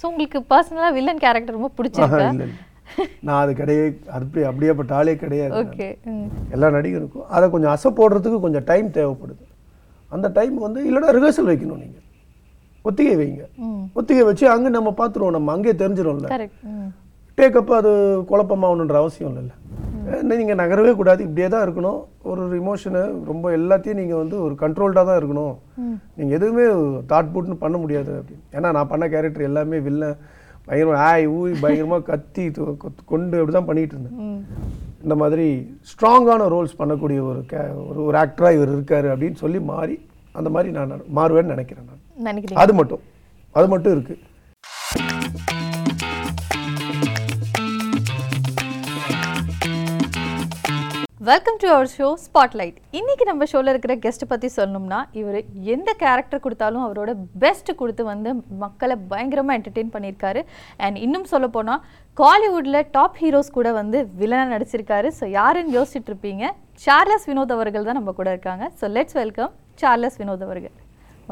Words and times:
so 0.00 0.06
உங்களுக்கு 0.08 0.38
பர்சனலாக 0.48 0.94
villain 0.94 1.20
character 1.20 1.54
ரொம்ப 1.54 1.68
பிடிச்சிருக்கு 1.76 2.48
நான் 3.20 3.38
அது 3.38 3.52
கிடையாது 3.54 3.94
அப்படி 4.16 4.42
அப்படியேப்பட்ட 4.48 4.92
ஆளே 4.94 5.14
கிடையாது 5.22 5.54
ஓகே 5.60 5.86
எல்லா 6.54 6.68
நடிகருக்கும் 6.74 7.24
அதை 7.30 7.46
கொஞ்சம் 7.50 7.72
அசை 7.72 7.90
போடுறதுக்கு 7.92 8.38
கொஞ்சம் 8.38 8.66
டைம் 8.66 8.88
தேவைப்படுது 8.96 9.44
அந்த 10.10 10.30
டைம் 10.30 10.58
வந்து 10.64 10.82
இல்லைன்னா 10.88 11.14
ரிஹர்சல் 11.16 11.48
வைக்கணும் 11.50 11.80
நீங்கள் 11.84 12.04
ஒத்திகை 12.84 13.14
வைங்க 13.16 13.46
ஒத்திகை 13.96 14.24
வச்சு 14.24 14.46
அங்கே 14.50 14.72
நம்ம 14.74 14.92
பார்த்துருவோம் 14.98 15.36
நம்ம 15.36 15.54
அங்கேயே 15.54 15.76
தெரிஞ்சிடும்ல 15.80 16.30
டேக்கப் 17.38 17.72
அது 17.78 17.92
குழப்பமாகணுன்ற 18.28 18.98
அவசியம் 19.00 19.32
இல்லை 19.34 19.56
நீங்கள் 20.32 20.58
நகரவே 20.60 20.92
கூடாது 20.94 21.20
இப்படியே 21.24 21.48
தான் 21.48 21.64
இருக்கணும் 21.66 22.00
ஒரு 22.22 22.40
ஒரு 22.42 22.54
இமோஷனு 22.60 23.02
ரொம்ப 23.24 23.46
எல்லாத்தையும் 23.56 24.00
நீங்கள் 24.00 24.20
வந்து 24.22 24.36
ஒரு 24.40 24.54
கண்ட்ரோல்டாக 24.62 25.06
தான் 25.08 25.18
இருக்கணும் 25.20 25.54
நீங்கள் 26.16 26.36
எதுவுமே 26.38 26.64
தாட் 27.12 27.32
போட்டுன்னு 27.32 27.62
பண்ண 27.62 27.76
முடியாது 27.78 28.12
அப்படின்னு 28.12 28.44
ஏன்னா 28.52 28.70
நான் 28.70 28.90
பண்ண 28.90 29.06
கேரக்டர் 29.08 29.48
எல்லாமே 29.48 29.80
வில்லன் 29.80 30.18
பயங்கரமாக 30.68 31.02
ஆய் 31.06 31.26
ஊய் 31.34 31.60
பயங்கரமாக 31.60 32.04
கத்தி 32.04 32.44
கொண்டு 33.04 33.36
அப்படி 33.38 33.52
தான் 33.52 33.68
பண்ணிகிட்டு 33.68 33.96
இருந்தேன் 33.96 34.20
இந்த 35.04 35.14
மாதிரி 35.14 35.46
ஸ்ட்ராங்கான 35.90 36.46
ரோல்ஸ் 36.48 36.78
பண்ணக்கூடிய 36.78 37.20
ஒரு 37.22 37.42
கே 37.46 37.60
ஒரு 37.82 38.00
ஒரு 38.04 38.16
ஆக்டராக 38.18 38.56
இவர் 38.56 38.74
இருக்கார் 38.74 39.08
அப்படின்னு 39.12 39.38
சொல்லி 39.38 39.60
மாறி 39.64 39.96
அந்த 40.34 40.48
மாதிரி 40.50 40.70
நான் 40.72 41.04
மாறுவேன்னு 41.14 41.54
நினைக்கிறேன் 41.54 41.86
நான் 42.20 42.40
அது 42.56 42.72
மட்டும் 42.72 43.04
அது 43.54 43.68
மட்டும் 43.68 43.94
இருக்குது 43.94 44.22
welcome 51.26 51.58
to 51.60 51.66
our 51.68 51.88
show 51.92 52.06
spotlight 52.22 52.76
இன்னைக்கு 52.98 53.24
நம்ம 53.24 53.46
ஷோவில் 53.50 53.70
இருக்கிற 53.70 53.94
கெஸ்ட் 54.02 54.24
பற்றி 54.24 54.48
சொல்லணும்னா 54.56 54.98
இவர் 55.12 55.38
எந்த 55.74 55.90
கேரக்டர் 56.02 56.42
கொடுத்தாலும் 56.44 56.82
அவரோட 56.84 57.10
பெஸ்ட் 57.42 57.70
கொடுத்து 57.74 58.02
வந்து 58.04 58.30
மக்களை 58.60 58.96
பயங்கரமாக 59.12 59.56
என்டர்டெயின் 59.58 59.94
பண்ணியிருக்காரு 59.94 60.40
அண்ட் 60.80 60.98
இன்னும் 60.98 61.26
சொல்ல 61.32 61.48
போனால் 61.48 61.80
காலிவுட்டில் 62.16 62.80
டாப் 62.90 63.18
ஹீரோஸ் 63.22 63.50
கூட 63.50 63.72
வந்து 63.72 64.00
வில்லனாக 64.20 64.52
நடிச்சிருக்காரு 64.54 65.10
ஸோ 65.18 65.26
யாருன்னு 65.32 65.76
யோசிச்சுட்டு 65.78 66.12
இருப்பீங்க 66.12 66.44
சார்லஸ் 66.84 67.28
வினோத் 67.30 67.56
அவர்கள் 67.56 67.88
தான் 67.88 68.00
நம்ம 68.00 68.14
கூட 68.14 68.30
இருக்காங்க 68.30 68.66
so 68.80 68.92
let's 68.92 69.18
welcome 69.20 69.52
Charles 69.78 70.18
Vinod 70.18 70.46
அவர்கள் 70.48 70.76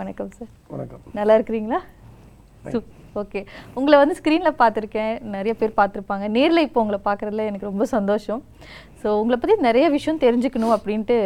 வணக்கம் 0.00 0.32
சார் 0.32 0.52
வணக்கம் 0.70 1.04
நல்லா 1.14 1.36
இருக்கிறீங்களா 1.38 1.80
சூப் 2.70 2.90
ஓகே 3.14 3.40
உங்களை 3.74 3.96
வந்து 3.98 4.16
ஸ்க்ரீனில் 4.16 4.58
பார்த்துருக்கேன் 4.58 5.12
நிறைய 5.30 5.52
பேர் 5.54 5.78
பார்த்துருப்பாங்க 5.78 6.26
நேரில் 6.30 6.64
இப்போ 6.64 6.80
உங்களை 6.80 7.00
பார்க்குறதுல 7.04 7.46
எனக்கு 7.46 7.70
ரொம்ப 7.70 7.86
சந்தோஷம் 7.92 8.42
ஸோ 9.00 9.10
உங்களை 9.20 9.36
பற்றி 9.38 9.54
நிறைய 9.60 9.86
விஷயம் 9.88 10.20
தெரிஞ்சுக்கணும் 10.22 10.74
அப்படின்ட்டு 10.74 11.16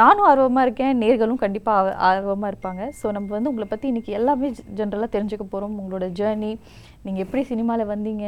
நானும் 0.00 0.26
ஆர்வமாக 0.26 0.66
இருக்கேன் 0.66 0.92
நேர்களும் 0.98 1.40
கண்டிப்பாக 1.40 1.94
ஆர்வமாக 2.08 2.50
இருப்பாங்க 2.52 2.82
ஸோ 3.00 3.06
நம்ம 3.12 3.34
வந்து 3.34 3.50
உங்களை 3.50 3.66
பற்றி 3.68 3.86
இன்றைக்கி 3.88 4.12
எல்லாமே 4.12 4.48
ஜென்ரலாக 4.78 5.10
தெரிஞ்சுக்க 5.12 5.44
போகிறோம் 5.46 5.74
உங்களோட 5.78 6.06
ஜேர்னி 6.18 6.50
நீங்கள் 7.02 7.24
எப்படி 7.24 7.42
சினிமாவில் 7.44 7.90
வந்தீங்க 7.90 8.26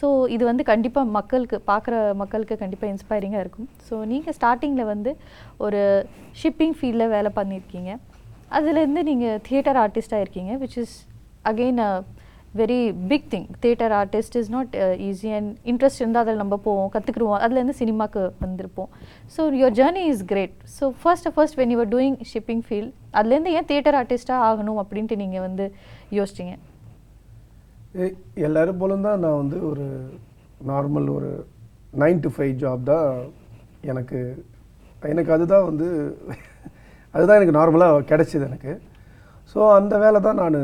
ஸோ 0.00 0.08
இது 0.28 0.42
வந்து 0.44 0.64
கண்டிப்பாக 0.64 1.10
மக்களுக்கு 1.10 1.58
பார்க்குற 1.66 1.94
மக்களுக்கு 2.14 2.56
கண்டிப்பாக 2.56 2.92
இன்ஸ்பைரிங்காக 2.92 3.44
இருக்கும் 3.44 3.68
ஸோ 3.88 3.96
நீங்கள் 4.04 4.36
ஸ்டார்டிங்கில் 4.38 4.90
வந்து 4.90 5.12
ஒரு 5.58 5.80
ஷிப்பிங் 6.42 6.76
ஃபீல்டில் 6.78 7.12
வேலை 7.12 7.32
பண்ணியிருக்கீங்க 7.34 7.92
அதுலேருந்து 8.50 9.02
நீங்கள் 9.02 9.40
தியேட்டர் 9.42 9.80
ஆர்டிஸ்ட்டாக 9.82 10.24
இருக்கீங்க 10.24 10.54
which 10.56 10.78
is 10.78 10.96
again 11.44 11.80
very 12.54 12.78
big 13.10 13.28
thing 13.32 13.46
theatre 13.60 13.92
artist 13.98 14.34
is 14.40 14.50
not 14.50 14.72
easy 15.02 15.28
and 15.36 15.52
interest 15.64 16.00
இருந்தால் 16.02 16.24
அதில் 16.24 16.40
நம்ம 16.40 16.56
போவோம் 16.66 16.90
கற்றுக்குருவோம் 16.94 17.38
அதுலேருந்து 17.38 17.76
சினிமாவுக்கு 17.78 18.22
வந்திருப்போம் 18.42 18.90
so 19.34 19.42
your 19.52 19.76
journey 19.78 20.02
is 20.08 20.24
great 20.24 20.56
so 20.74 20.86
first 21.02 21.28
first 21.34 21.56
when 21.60 21.72
you're 21.74 21.90
doing 21.94 22.18
shipping 22.32 22.62
field 22.66 22.92
அதுலேருந்து 23.14 23.54
ஏன் 23.56 23.68
தேட்டர் 23.72 23.98
ஆர்டிஸ்ட்டாக 24.00 24.48
ஆகணும் 24.48 24.80
அப்படின்ட்டு 24.82 25.20
நீங்கள் 25.22 25.44
வந்து 25.46 25.66
யோசிச்சிங்க 26.18 26.54
எல்லோரும் 28.44 28.78
போலும் 28.78 29.06
தான் 29.08 29.20
நான் 29.20 29.40
வந்து 29.40 29.58
ஒரு 29.70 29.86
நார்மல் 30.66 31.08
ஒரு 31.08 31.30
நைன் 31.98 32.22
டு 32.22 32.30
ஃபைவ் 32.34 32.54
ஜாப் 32.60 32.84
தான் 32.84 33.08
எனக்கு 33.84 34.20
எனக்கு 35.08 35.30
அதுதான் 35.32 35.66
வந்து 35.66 35.88
அதுதான் 37.14 37.38
எனக்கு 37.38 37.58
நார்மலாக 37.58 38.06
கிடச்சிது 38.10 38.46
எனக்கு 38.48 38.72
ஸோ 39.50 39.60
அந்த 39.72 39.94
வேலை 39.98 40.18
தான் 40.20 40.40
நான் 40.42 40.58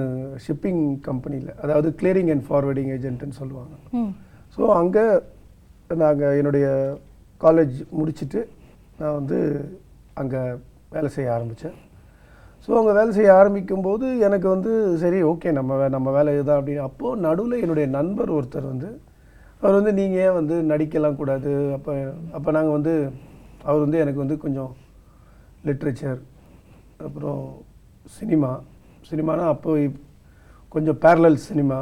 ஷிப்பிங் 0.45 0.85
கம்பெனியில் 1.01 1.51
அதாவது 1.63 1.89
கிளியரிங் 2.01 2.31
அண்ட் 2.31 2.47
ஃபார்வர்டிங் 2.47 2.93
ஏஜென்ட்டுன்னு 2.95 3.39
சொல்லுவாங்க 3.41 3.75
ஸோ 4.57 4.63
அங்கே 4.75 5.05
நாங்கள் 5.97 6.37
என்னுடைய 6.37 6.67
காலேஜ் 7.41 7.77
முடிச்சுட்டு 7.99 8.41
நான் 8.99 9.19
வந்து 9.19 9.39
அங்கே 10.15 10.41
வேலை 10.91 11.09
செய்ய 11.09 11.29
ஆரம்பித்தேன் 11.33 11.77
ஸோ 12.69 12.71
அங்கே 12.75 12.93
வேலை 12.93 13.11
செய்ய 13.13 13.31
ஆரம்பிக்கும்போது 13.33 14.07
எனக்கு 14.19 14.47
வந்து 14.49 14.73
சரி 14.97 15.19
ஓகே 15.23 15.51
நம்ம 15.53 15.89
நம்ம 15.89 16.09
வேலை 16.11 16.33
இதுதான் 16.35 16.59
அப்படின்னு 16.59 16.87
அப்போது 16.87 17.21
நடுவில் 17.21 17.63
என்னுடைய 17.63 17.87
நண்பர் 17.89 18.31
ஒருத்தர் 18.31 18.73
வந்து 18.73 18.89
அவர் 19.63 19.79
வந்து 19.79 19.93
நீங்கள் 19.93 20.23
ஏன் 20.25 20.37
வந்து 20.41 20.57
நடிக்கலாம் 20.73 21.17
கூடாது 21.17 21.53
அப்போ 21.73 21.93
அப்போ 22.33 22.51
நாங்கள் 22.51 22.77
வந்து 22.77 22.95
அவர் 23.65 23.85
வந்து 23.85 23.99
எனக்கு 23.99 24.21
வந்து 24.21 24.37
கொஞ்சம் 24.39 24.73
லிட்ரேச்சர் 25.65 26.21
அப்புறம் 27.01 27.43
சினிமா 28.09 28.51
சினிமானா 29.09 29.45
அப்போ 29.47 29.73
கொஞ்சம் 30.75 30.99
பேரலல் 31.03 31.39
சினிமா 31.45 31.79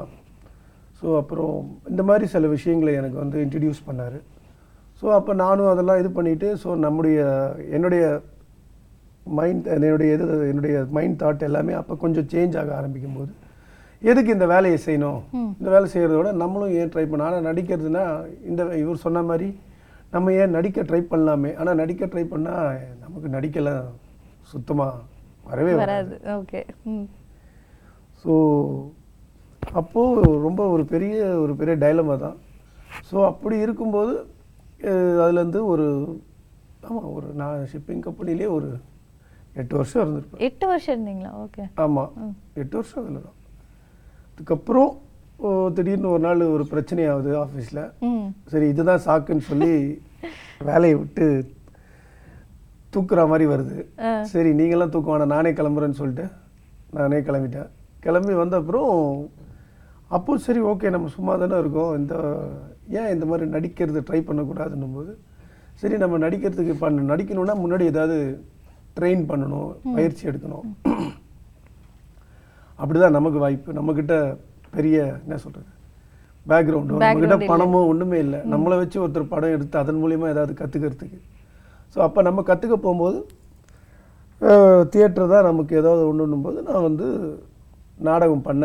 ஸோ 0.98 1.06
அப்புறம் 1.16 1.54
இந்த 1.88 2.02
மாதிரி 2.02 2.26
சில 2.26 2.46
விஷயங்களை 2.48 2.92
எனக்கு 2.94 3.18
வந்து 3.18 3.38
இன்ட்ரடியூஸ் 3.44 3.80
பண்ணார் 3.86 4.18
ஸோ 5.02 5.06
அப்போ 5.16 5.32
நானும் 5.34 5.72
அதெல்லாம் 5.72 6.00
இது 6.02 6.10
பண்ணிவிட்டு 6.10 6.48
ஸோ 6.62 6.68
நம்முடைய 6.76 7.18
என்னுடைய 7.70 8.04
மைண்ட் 9.30 9.66
என்னுடைய 9.76 10.10
இது 10.14 10.24
என்னுடைய 10.50 10.76
மைண்ட் 10.90 11.18
தாட் 11.22 11.42
எல்லாமே 11.42 11.74
அப்போ 11.74 11.94
கொஞ்சம் 11.96 12.28
சேஞ்ச் 12.32 12.56
ஆக 12.56 12.72
ஆரம்பிக்கும் 12.74 13.18
போது 13.18 13.32
எதுக்கு 14.02 14.30
இந்த 14.34 14.46
வேலையை 14.46 14.78
செய்யணும் 14.86 15.20
இந்த 15.52 15.68
வேலை 15.70 15.86
செய்கிறத 15.92 16.16
விட 16.16 16.32
நம்மளும் 16.42 16.74
ஏன் 16.78 16.92
ட்ரை 16.94 17.04
பண்ண 17.04 17.26
ஆனால் 17.26 17.46
நடிக்கிறதுனா 17.48 18.04
இந்த 18.44 18.62
இவர் 18.82 19.04
சொன்ன 19.04 19.22
மாதிரி 19.22 19.48
நம்ம 20.12 20.32
ஏன் 20.34 20.56
நடிக்க 20.56 20.82
ட்ரை 20.82 21.02
பண்ணலாமே 21.04 21.52
ஆனால் 21.54 21.80
நடிக்க 21.82 22.06
ட்ரை 22.06 22.24
பண்ணால் 22.26 22.80
நமக்கு 23.00 23.28
நடிக்கலாம் 23.28 23.86
சுத்தமாக 24.48 24.96
வரவே 25.46 25.72
வராது 25.74 26.16
ஓகே 26.36 26.60
ஸோ 28.22 28.34
அப்போது 29.74 30.20
ரொம்ப 30.40 30.62
ஒரு 30.68 30.84
பெரிய 30.86 31.16
ஒரு 31.36 31.52
பெரிய 31.54 31.74
டைலமா 31.76 32.14
தான் 32.18 32.36
ஸோ 33.08 33.16
அப்படி 33.24 33.56
இருக்கும்போது 33.58 34.14
அதுலேருந்து 35.20 35.60
ஒரு 35.66 35.86
ஆமாம் 36.86 37.10
ஒரு 37.12 37.28
நான் 37.34 37.66
ஷிப்பிங் 37.66 38.04
கம்பெனிலே 38.04 38.48
ஒரு 38.50 38.68
எட்டு 39.54 39.74
வருஷம் 39.76 40.02
இருந்திருப்பேன் 40.02 40.44
எட்டு 40.46 40.64
வருஷம் 40.66 40.94
இருந்தீங்களா 40.94 41.32
ஓகே 41.42 41.64
ஆமாம் 41.84 42.12
எட்டு 42.54 42.76
வருஷம் 42.76 43.02
அதில் 43.02 43.20
தான் 43.20 43.38
அதுக்கப்புறம் 44.30 44.92
திடீர்னு 45.74 46.08
ஒரு 46.08 46.22
நாள் 46.22 46.42
ஒரு 46.48 46.64
பிரச்சனை 46.66 47.04
ஆகுது 47.06 47.32
ஆஃபீஸில் 47.38 47.82
சரி 48.46 48.66
இதுதான் 48.68 49.06
சாக்குன்னு 49.06 49.48
சொல்லி 49.48 49.72
வேலையை 50.68 50.94
விட்டு 50.98 51.26
தூக்குற 52.92 53.22
மாதிரி 53.28 53.46
வருது 53.50 53.78
சரி 54.30 54.50
நீங்களாம் 54.54 54.92
தூக்க 54.92 55.10
வேணாம் 55.12 55.34
நானே 55.34 55.50
கிளம்புறேன்னு 55.52 56.00
சொல்லிட்டு 56.00 56.26
நானே 56.92 57.18
கிளம்பிட்டேன் 57.20 57.70
கிளம்பி 58.00 58.34
வந்த 58.34 58.56
அப்புறம் 58.56 58.92
அப்போ 60.10 60.32
சரி 60.38 60.60
ஓகே 60.62 60.90
நம்ம 60.90 61.08
சும்மா 61.08 61.32
தானே 61.36 61.56
இருக்கோம் 61.58 61.92
இந்த 61.96 62.14
ஏன் 62.90 63.12
இந்த 63.14 63.24
மாதிரி 63.26 63.46
நடிக்கிறது 63.50 64.00
ட்ரை 64.00 64.20
பண்ணக்கூடாதுன்னும் 64.22 64.96
போது 64.96 65.12
சரி 65.76 65.96
நம்ம 65.96 66.18
நடிக்கிறதுக்கு 66.18 66.74
பண்ண 66.74 67.06
நடிக்கணும்னா 67.12 67.56
முன்னாடி 67.62 67.84
ஏதாவது 67.84 68.18
ட்ரெயின் 68.96 69.24
பண்ணணும் 69.26 69.70
பயிற்சி 69.94 70.22
எடுக்கணும் 70.28 70.66
அப்படிதான் 72.78 73.16
நமக்கு 73.18 73.38
வாய்ப்பு 73.38 73.76
நம்மக்கிட்ட 73.78 74.14
பெரிய 74.72 74.96
என்ன 75.22 75.36
சொல்கிறது 75.36 75.70
பேக்ரவுண்டு 76.46 76.94
நம்மக்கிட்ட 76.94 77.38
பணமும் 77.52 77.88
ஒன்றுமே 77.88 78.18
இல்லை 78.18 78.40
நம்மளை 78.52 78.76
வச்சு 78.78 78.98
ஒருத்தர் 79.02 79.32
படம் 79.32 79.54
எடுத்து 79.54 79.76
அதன் 79.78 80.00
மூலியமாக 80.02 80.34
ஏதாவது 80.34 80.52
கற்றுக்கிறதுக்கு 80.58 81.18
ஸோ 81.94 81.98
அப்போ 82.02 82.20
நம்ம 82.22 82.40
கற்றுக்க 82.42 82.76
போகும்போது 82.78 83.18
தியேட்டர் 84.90 85.32
தான் 85.34 85.46
நமக்கு 85.46 85.72
ஏதாவது 85.76 86.02
ஒன்றுன்னும் 86.08 86.42
போது 86.42 86.58
நான் 86.62 86.86
வந்து 86.88 87.06
நாடகம் 88.00 88.42
பண்ண 88.42 88.64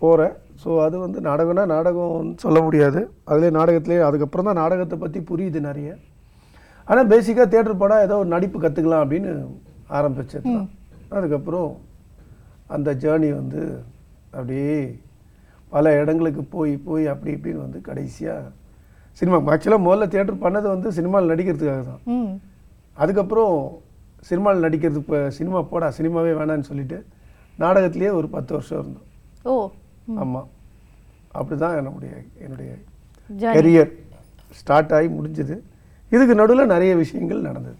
போகிறேன் 0.00 0.34
ஸோ 0.62 0.70
அது 0.82 0.96
வந்து 0.98 1.18
நாடகம்னா 1.20 1.64
நாடகம்னு 1.66 2.34
சொல்ல 2.42 2.58
முடியாது 2.60 3.00
அதிலே 3.24 3.50
நாடகத்துலேயே 3.50 4.02
அதுக்கப்புறம் 4.02 4.48
தான் 4.48 4.60
நாடகத்தை 4.62 4.96
பற்றி 4.98 5.20
புரியுது 5.30 5.60
நிறைய 5.60 5.90
ஆனால் 6.88 7.10
பேசிக்காக 7.10 7.46
தேட்டர் 7.46 7.80
படம் 7.82 8.04
ஏதோ 8.06 8.18
ஒரு 8.18 8.28
நடிப்பு 8.28 8.58
கற்றுக்கலாம் 8.58 9.04
அப்படின்னு 9.04 9.32
ஆரம்பிச்சது 9.90 10.52
அதுக்கப்புறம் 11.12 11.70
அந்த 12.70 12.90
ஜேர்னி 13.02 13.30
வந்து 13.32 13.62
அப்படியே 14.32 14.76
பல 15.72 15.92
இடங்களுக்கு 15.96 16.42
போய் 16.46 16.72
போய் 16.84 17.04
அப்படி 17.06 17.30
இப்படின்னு 17.34 17.64
வந்து 17.64 17.80
கடைசியாக 17.80 18.52
சினிமா 19.16 19.38
ஆக்சுவலாக 19.52 19.84
முதல்ல 19.84 20.06
தியேட்டர் 20.06 20.42
பண்ணது 20.44 20.66
வந்து 20.68 20.88
சினிமாவில் 20.96 21.32
நடிக்கிறதுக்காக 21.32 21.82
தான் 21.84 22.30
அதுக்கப்புறம் 22.96 23.54
சினிமாவில் 24.22 24.64
நடிக்கிறது 24.66 25.00
இப்போ 25.00 25.18
சினிமா 25.30 25.58
போடா 25.70 25.88
சினிமாவே 25.98 26.32
வேணான்னு 26.38 26.68
சொல்லிட்டு 26.70 26.98
நாடகத்திலேயே 27.58 28.10
ஒரு 28.10 28.28
பத்து 28.28 28.52
வருஷம் 28.54 28.80
இருந்தோம் 28.80 29.08
ஓ 29.44 29.54
ஆமாம் 30.16 30.48
அப்படி 31.34 31.56
தான் 31.58 31.76
என்னுடைய 31.78 32.14
என்னுடைய 32.38 32.70
கெரியர் 33.50 33.92
ஸ்டார்ட் 34.56 34.92
ஆகி 34.92 35.08
முடிஞ்சது 35.14 35.54
இதுக்கு 36.12 36.34
நடுவில் 36.34 36.72
நிறைய 36.72 36.92
விஷயங்கள் 36.96 37.46
நடந்தது 37.46 37.80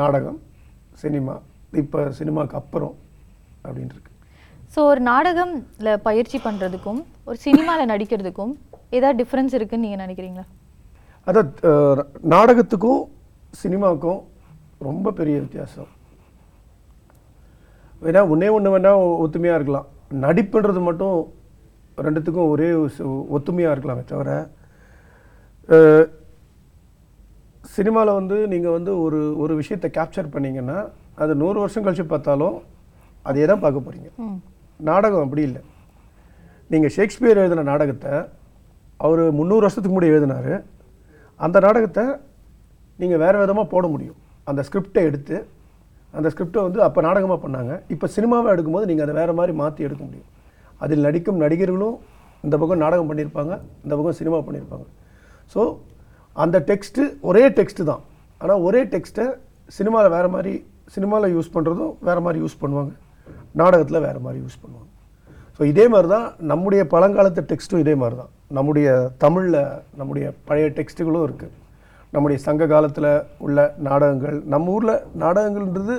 நாடகம் 0.00 0.38
சினிமா 0.98 1.34
இப்போ 1.74 2.00
சினிமாவுக்கு 2.18 2.56
அப்புறம் 2.56 2.94
அப்படின்ட்டுருக்கு 3.64 4.10
இருக்கு 4.50 4.72
ஸோ 4.74 4.80
ஒரு 4.90 5.00
நாடகம்ல 5.02 5.90
பயிற்சி 6.02 6.38
பண்ணுறதுக்கும் 6.38 7.00
ஒரு 7.28 7.38
சினிமாவில் 7.38 7.90
நடிக்கிறதுக்கும் 7.90 8.54
ஏதாவது 8.92 9.16
டிஃப்ரென்ஸ் 9.16 9.54
இருக்குன்னு 9.54 9.84
நீங்கள் 9.84 10.04
நினைக்கிறீங்களா 10.04 10.46
அதாவது 11.26 12.04
நாடகத்துக்கும் 12.28 13.02
சினிமாவுக்கும் 13.54 14.20
ரொம்ப 14.80 15.12
பெரிய 15.12 15.36
வித்தியாசம் 15.40 15.90
வேணா 18.02 18.22
ஒன்றே 18.28 18.48
ஒன்று 18.48 18.72
வேணால் 18.74 19.04
ஒத்துமையாக 19.24 19.58
இருக்கலாம் 19.58 19.88
நடிப்புன்றது 20.24 20.80
மட்டும் 20.80 21.16
ரெண்டுத்துக்கும் 21.98 22.50
ஒரே 22.50 22.68
ஒத்துமையாக 23.36 23.74
இருக்கலாமே 23.74 24.04
தவிர 24.04 24.30
சினிமாவில் 27.70 28.18
வந்து 28.18 28.36
நீங்கள் 28.46 28.76
வந்து 28.76 28.92
ஒரு 29.00 29.20
ஒரு 29.36 29.52
விஷயத்தை 29.56 29.88
கேப்சர் 29.90 30.34
பண்ணிங்கன்னா 30.34 30.78
அது 31.18 31.32
நூறு 31.34 31.58
வருஷம் 31.60 31.84
கழித்து 31.84 32.06
பார்த்தாலும் 32.06 32.56
அதே 33.26 33.44
தான் 33.46 33.62
பார்க்க 33.62 33.86
போகிறீங்க 33.86 34.10
நாடகம் 34.80 35.24
அப்படி 35.24 35.42
இல்லை 35.42 35.62
நீங்கள் 36.70 36.94
ஷேக்ஸ்பியர் 36.96 37.40
எழுதின 37.42 37.66
நாடகத்தை 37.70 38.14
அவர் 39.04 39.22
முந்நூறு 39.30 39.62
வருஷத்துக்கு 39.62 39.94
முன்னாடி 39.94 40.12
எழுதினார் 40.12 40.52
அந்த 41.40 41.56
நாடகத்தை 41.60 42.04
நீங்கள் 42.98 43.20
வேறு 43.22 43.40
விதமாக 43.42 43.66
போட 43.66 43.84
முடியும் 43.86 44.18
அந்த 44.46 44.60
ஸ்கிரிப்டை 44.68 45.02
எடுத்து 45.02 45.36
அந்த 46.14 46.28
ஸ்கிரிப்டை 46.30 46.62
வந்து 46.62 46.80
அப்போ 46.82 47.00
நாடகமாக 47.00 47.38
பண்ணாங்க 47.44 47.72
இப்போ 47.88 48.06
சினிமாவை 48.16 48.48
எடுக்கும்போது 48.54 48.88
நீங்கள் 48.90 49.06
அதை 49.06 49.14
வேறு 49.14 49.32
மாதிரி 49.32 49.52
மாற்றி 49.56 49.86
எடுக்க 49.86 50.02
முடியும் 50.04 50.30
அதில் 50.80 51.04
நடிக்கும் 51.06 51.40
நடிகர்களும் 51.44 51.96
இந்த 52.44 52.54
பக்கம் 52.56 52.82
நாடகம் 52.84 53.10
பண்ணியிருப்பாங்க 53.10 53.52
இந்த 53.84 53.92
பக்கம் 53.94 54.18
சினிமா 54.20 54.38
பண்ணியிருப்பாங்க 54.40 54.86
ஸோ 55.52 55.62
அந்த 56.36 56.56
டெக்ஸ்ட்டு 56.68 57.02
ஒரே 57.22 57.42
டெக்ஸ்ட்டு 57.58 57.88
தான் 57.90 58.02
ஆனால் 58.40 58.62
ஒரே 58.62 58.80
டெக்ஸ்ட்டை 58.94 59.26
சினிமாவில் 59.68 60.14
வேறு 60.16 60.28
மாதிரி 60.28 60.54
சினிமாவில் 60.88 61.34
யூஸ் 61.34 61.54
பண்ணுறதும் 61.54 61.92
வேறு 62.00 62.20
மாதிரி 62.20 62.40
யூஸ் 62.44 62.60
பண்ணுவாங்க 62.62 62.92
நாடகத்தில் 63.54 64.04
வேறு 64.06 64.20
மாதிரி 64.20 64.38
யூஸ் 64.44 64.60
பண்ணுவாங்க 64.62 64.83
ஸோ 65.58 65.62
இதே 65.68 65.84
மாதிரி 65.88 66.08
தான் 66.08 66.26
நம்முடைய 66.42 66.82
பழங்காலத்து 66.92 67.42
டெக்ஸ்ட்டும் 67.42 67.82
இதே 67.82 67.94
மாதிரி 67.94 68.16
தான் 68.16 68.32
நம்முடைய 68.52 68.88
தமிழில் 69.18 69.60
நம்முடைய 69.96 70.26
பழைய 70.44 70.66
டெக்ஸ்ட்டுகளும் 70.76 71.26
இருக்குது 71.26 71.54
நம்முடைய 72.12 72.38
சங்க 72.38 72.66
காலத்தில் 72.66 73.10
உள்ள 73.38 73.58
நாடகங்கள் 73.78 74.36
நம்ம 74.44 74.72
ஊரில் 74.72 74.96
நாடகங்கள்ன்றது 75.14 75.96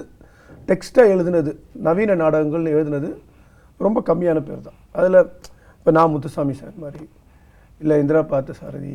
டெக்ஸ்ட்டாக 0.68 1.14
எழுதுனது 1.16 1.52
நவீன 1.82 2.16
நாடகங்கள்னு 2.16 2.76
எழுதுனது 2.76 3.10
ரொம்ப 3.80 4.02
கம்மியான 4.02 4.40
பேர் 4.40 4.62
தான் 4.62 4.80
அதில் 4.92 5.20
இப்போ 5.76 5.92
நான் 5.92 6.12
முத்துசாமி 6.12 6.54
சார் 6.54 6.76
மாதிரி 6.78 7.06
இல்லை 7.82 7.96
இந்திரா 8.00 8.22
பார்த்த 8.26 8.54
சாரதி 8.54 8.94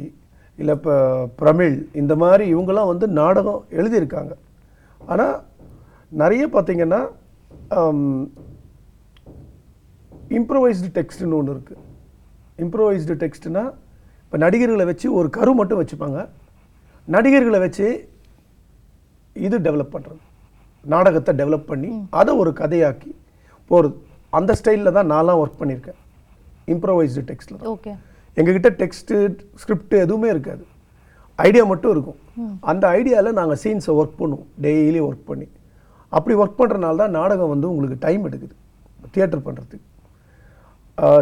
இல்லை 0.59 0.73
இப்போ 0.75 0.95
பிரமிழ் 1.37 1.75
இந்த 1.93 2.15
மாதிரி 2.17 2.45
இவங்கெல்லாம் 2.49 2.91
வந்து 2.91 3.07
நாடகம் 3.19 3.61
எழுதியிருக்காங்க 3.73 4.33
ஆனால் 5.01 5.37
நிறைய 6.13 6.45
பார்த்திங்கன்னா 6.49 7.01
இம்ப்ரூவைஸ்டு 10.31 10.91
டெக்ஸ்ட்னு 10.97 11.37
ஒன்று 11.39 11.55
இருக்குது 11.55 11.81
இம்ப்ரூவைஸ்டு 12.59 13.17
டெக்ஸ்ட்னா 13.23 13.63
இப்போ 14.25 14.39
நடிகர்களை 14.39 14.85
வச்சு 14.85 15.07
ஒரு 15.19 15.29
கரு 15.31 15.53
மட்டும் 15.61 15.81
வச்சுப்பாங்க 15.81 16.19
நடிகர்களை 17.09 17.59
வச்சு 17.59 17.87
இது 19.37 19.57
டெவலப் 19.67 19.95
பண்ணுறது 19.95 20.21
நாடகத்தை 20.85 21.33
டெவலப் 21.41 21.71
பண்ணி 21.71 21.91
அதை 22.13 22.33
ஒரு 22.37 22.51
கதையாக்கி 22.61 23.11
போகிறது 23.71 23.97
அந்த 24.33 24.53
ஸ்டைலில் 24.61 24.97
தான் 24.99 25.11
நான்லாம் 25.13 25.41
ஒர்க் 25.41 25.61
பண்ணியிருக்கேன் 25.61 25.99
இம்ப்ரவைஸ்டு 26.69 27.25
டெக்ஸ்டில் 27.31 27.59
ஓகே 27.73 27.93
எங்ககிட்ட 28.37 28.71
டெக்ஸ்ட்டு 28.81 29.17
ஸ்கிரிப்ட் 29.57 29.97
எதுவுமே 30.03 30.29
இருக்காது 30.31 30.65
ஐடியா 31.39 31.65
மட்டும் 31.65 31.93
இருக்கும் 31.93 32.19
அந்த 32.65 32.85
ஐடியாவில் 32.99 33.39
நாங்கள் 33.39 33.61
சீன்ஸை 33.63 33.93
ஒர்க் 33.97 34.19
பண்ணுவோம் 34.21 34.49
டெய்லி 34.61 35.01
ஒர்க் 35.07 35.29
பண்ணி 35.29 35.47
அப்படி 36.13 36.35
ஒர்க் 36.35 36.59
பண்ணுறனால 36.61 36.97
தான் 36.97 37.17
நாடகம் 37.19 37.53
வந்து 37.55 37.67
உங்களுக்கு 37.69 37.99
டைம் 38.01 38.25
எடுக்குது 38.29 38.55
தியேட்டர் 39.15 39.47
பண்ணுறதுக்கு 39.47 39.90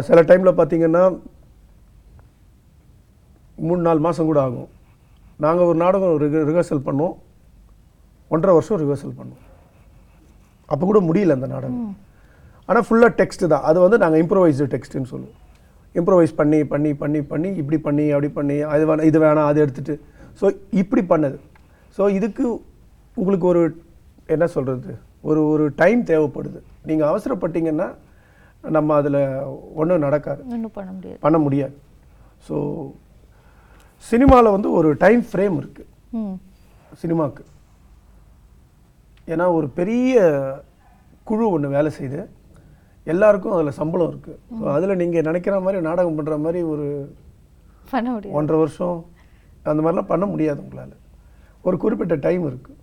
சில 0.01 0.19
டைமில் 0.23 0.57
பார்த்திங்கன்னா 0.57 1.03
மூணு 3.57 3.81
நாலு 3.81 3.99
மாதம் 3.99 4.29
கூட 4.29 4.39
ஆகும் 4.41 4.69
நாங்கள் 5.39 5.67
ஒரு 5.69 5.77
நாடகம் 5.77 6.15
ரிக 6.17 6.43
ரிஹர்சல் 6.49 6.85
பண்ணோம் 6.87 7.15
ஒன்றரை 8.31 8.53
வருஷம் 8.53 8.79
ரிஹர்சல் 8.81 9.17
பண்ணோம் 9.19 9.43
அப்போ 10.69 10.83
கூட 10.85 10.99
முடியல 11.01 11.35
அந்த 11.37 11.47
நாடகம் 11.47 11.85
ஆனால் 12.69 12.85
ஃபுல்லாக 12.87 13.11
டெக்ஸ்ட்டு 13.19 13.51
தான் 13.53 13.63
அது 13.63 13.77
வந்து 13.79 13.97
நாங்கள் 13.97 14.21
இம்ப்ரவைஸ்டு 14.23 14.71
டெக்ஸ்ட்டுன்னு 14.73 15.11
சொல்லுவோம் 15.13 15.37
இம்ப்ரவைஸ் 15.95 16.33
பண்ணி 16.35 16.59
பண்ணி 16.65 16.91
பண்ணி 16.95 17.19
பண்ணி 17.23 17.49
இப்படி 17.53 17.77
பண்ணி 17.79 18.05
அப்படி 18.11 18.29
பண்ணி 18.31 18.57
அது 18.73 18.83
வேணாம் 18.85 19.07
இது 19.07 19.19
வேணாம் 19.19 19.47
அது 19.49 19.63
எடுத்துகிட்டு 19.63 19.95
ஸோ 20.41 20.47
இப்படி 20.81 21.01
பண்ணது 21.09 21.37
ஸோ 21.97 22.03
இதுக்கு 22.17 22.45
உங்களுக்கு 23.17 23.45
ஒரு 23.45 23.63
என்ன 24.29 24.45
சொல்கிறது 24.47 24.91
ஒரு 25.23 25.41
ஒரு 25.53 25.65
டைம் 25.75 26.01
தேவைப்படுது 26.03 26.59
நீங்கள் 26.85 27.09
அவசரப்பட்டீங்கன்னா 27.11 27.87
நம்ம 28.63 28.95
அதில் 28.95 29.19
ஒன்றும் 29.75 30.05
நடக்காது 30.07 30.41
பண்ண 30.71 30.91
முடியாது 30.91 31.19
பண்ண 31.19 31.37
முடியாது 31.37 31.75
ஸோ 32.47 32.55
சினிமாவில் 34.05 34.55
வந்து 34.55 34.69
ஒரு 34.71 34.89
டைம் 34.97 35.23
ஃப்ரேம் 35.29 35.55
இருக்குது 35.59 35.87
சினிமாவுக்கு 36.95 37.45
ஏன்னா 39.27 39.45
ஒரு 39.53 39.67
பெரிய 39.71 40.19
குழு 41.23 41.47
ஒன்று 41.49 41.69
வேலை 41.69 41.89
செய்து 41.91 42.19
எல்லாருக்கும் 43.07 43.55
அதில் 43.55 43.77
சம்பளம் 43.79 44.09
இருக்குது 44.11 44.39
ஸோ 44.57 44.63
அதில் 44.73 44.99
நீங்கள் 45.01 45.27
நினைக்கிற 45.29 45.55
மாதிரி 45.59 45.79
நாடகம் 45.81 46.17
பண்ணுற 46.17 46.35
மாதிரி 46.39 46.59
ஒரு 46.63 46.87
ஒன்றரை 48.31 48.57
வருஷம் 48.59 48.97
அந்த 49.63 49.79
மாதிரிலாம் 49.81 50.11
பண்ண 50.11 50.25
முடியாது 50.25 50.59
உங்களால் 50.61 50.95
ஒரு 51.65 51.75
குறிப்பிட்ட 51.77 52.15
டைம் 52.17 52.43
இருக்குது 52.47 52.77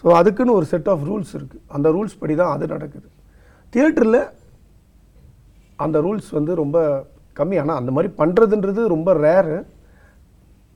ஸோ 0.04 0.06
அதுக்குன்னு 0.14 0.56
ஒரு 0.56 0.66
செட் 0.66 0.88
ஆஃப் 0.88 1.04
ரூல்ஸ் 1.08 1.34
இருக்குது 1.34 1.62
அந்த 1.68 1.88
ரூல்ஸ் 1.90 2.18
படி 2.18 2.34
தான் 2.34 2.52
அது 2.54 2.66
நடக்குது 2.66 3.08
தியேட்டரில் 3.72 4.20
அந்த 5.78 5.98
ரூல்ஸ் 6.00 6.30
வந்து 6.30 6.52
ரொம்ப 6.54 6.78
கம்மி 7.36 7.56
ஆனால் 7.60 7.78
அந்த 7.80 7.90
மாதிரி 7.90 8.10
பண்ணுறதுன்றது 8.18 8.82
ரொம்ப 8.88 9.12
ரேரு 9.20 9.56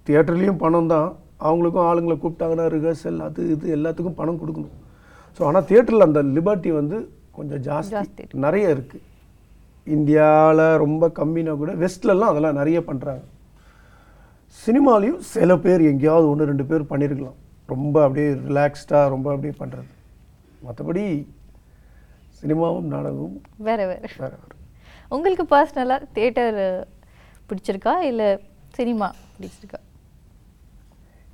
தியேட்டர்லேயும் 0.07 0.61
பணம் 0.61 0.91
தான் 0.93 1.09
அவங்களுக்கும் 1.41 1.87
ஆளுங்களை 1.89 2.17
கூப்பிட்டாங்கன்னா 2.17 2.67
ரிஹர்சல் 2.69 3.21
அது 3.27 3.43
இது 3.51 3.67
எல்லாத்துக்கும் 3.77 4.19
பணம் 4.21 4.41
கொடுக்கணும் 4.41 4.77
ஸோ 5.41 5.43
ஆனால் 5.45 5.67
தியேட்டரில் 5.69 6.07
அந்த 6.07 6.21
லிபர்ட்டி 6.37 6.71
வந்து 6.73 6.97
கொஞ்சம் 7.33 7.63
ஜாஸ்தி 7.67 8.25
நிறைய 8.47 8.75
இருக்குது 8.75 9.05
இந்தியாவில் 9.87 10.65
ரொம்ப 10.77 11.05
கம்மினா 11.19 11.53
கூட 11.55 11.73
வெஸ்ட்லலாம் 11.83 12.33
அதெல்லாம் 12.33 12.59
நிறைய 12.59 12.79
பண்ணுறாங்க 12.89 13.25
சினிமாலையும் 14.59 15.21
சில 15.31 15.57
பேர் 15.59 15.83
எங்கேயாவது 15.91 16.27
ஒன்று 16.29 16.51
ரெண்டு 16.51 16.65
பேர் 16.67 16.91
பண்ணியிருக்கலாம் 16.91 17.39
ரொம்ப 17.69 17.97
அப்படியே 18.05 18.29
ரிலாக்ஸ்டாக 18.45 19.13
ரொம்ப 19.15 19.29
அப்படியே 19.33 19.55
பண்ணுறது 19.59 19.91
மற்றபடி 20.63 21.05
சினிமாவும் 22.43 22.89
நாடகமும் 22.89 23.37
வேறு 23.61 23.85
வேறு 23.87 24.09
வேறு 24.17 24.37
வேறு 24.37 24.58
உங்களுக்கு 25.11 25.45
பர்சனலாக 25.53 26.09
தேட்டர் 26.17 26.59
பிடிச்சிருக்கா 27.49 27.95
இல்லை 28.09 28.29
சினிமா 28.75 29.09
பிடிச்சிருக்கா 29.35 29.81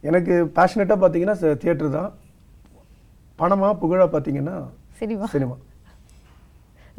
எனக்கு 0.04 0.34
பேஷனட்டாக 0.56 0.98
பார்த்தீங்கன்னா 1.00 1.36
தியேட்டர் 1.56 1.96
தான் 1.98 2.10
பணமாக 3.38 3.74
புகழாக 3.74 4.08
பார்த்தீங்கன்னா 4.10 4.56
சினிமா 5.00 5.26
சினிமா 5.26 5.56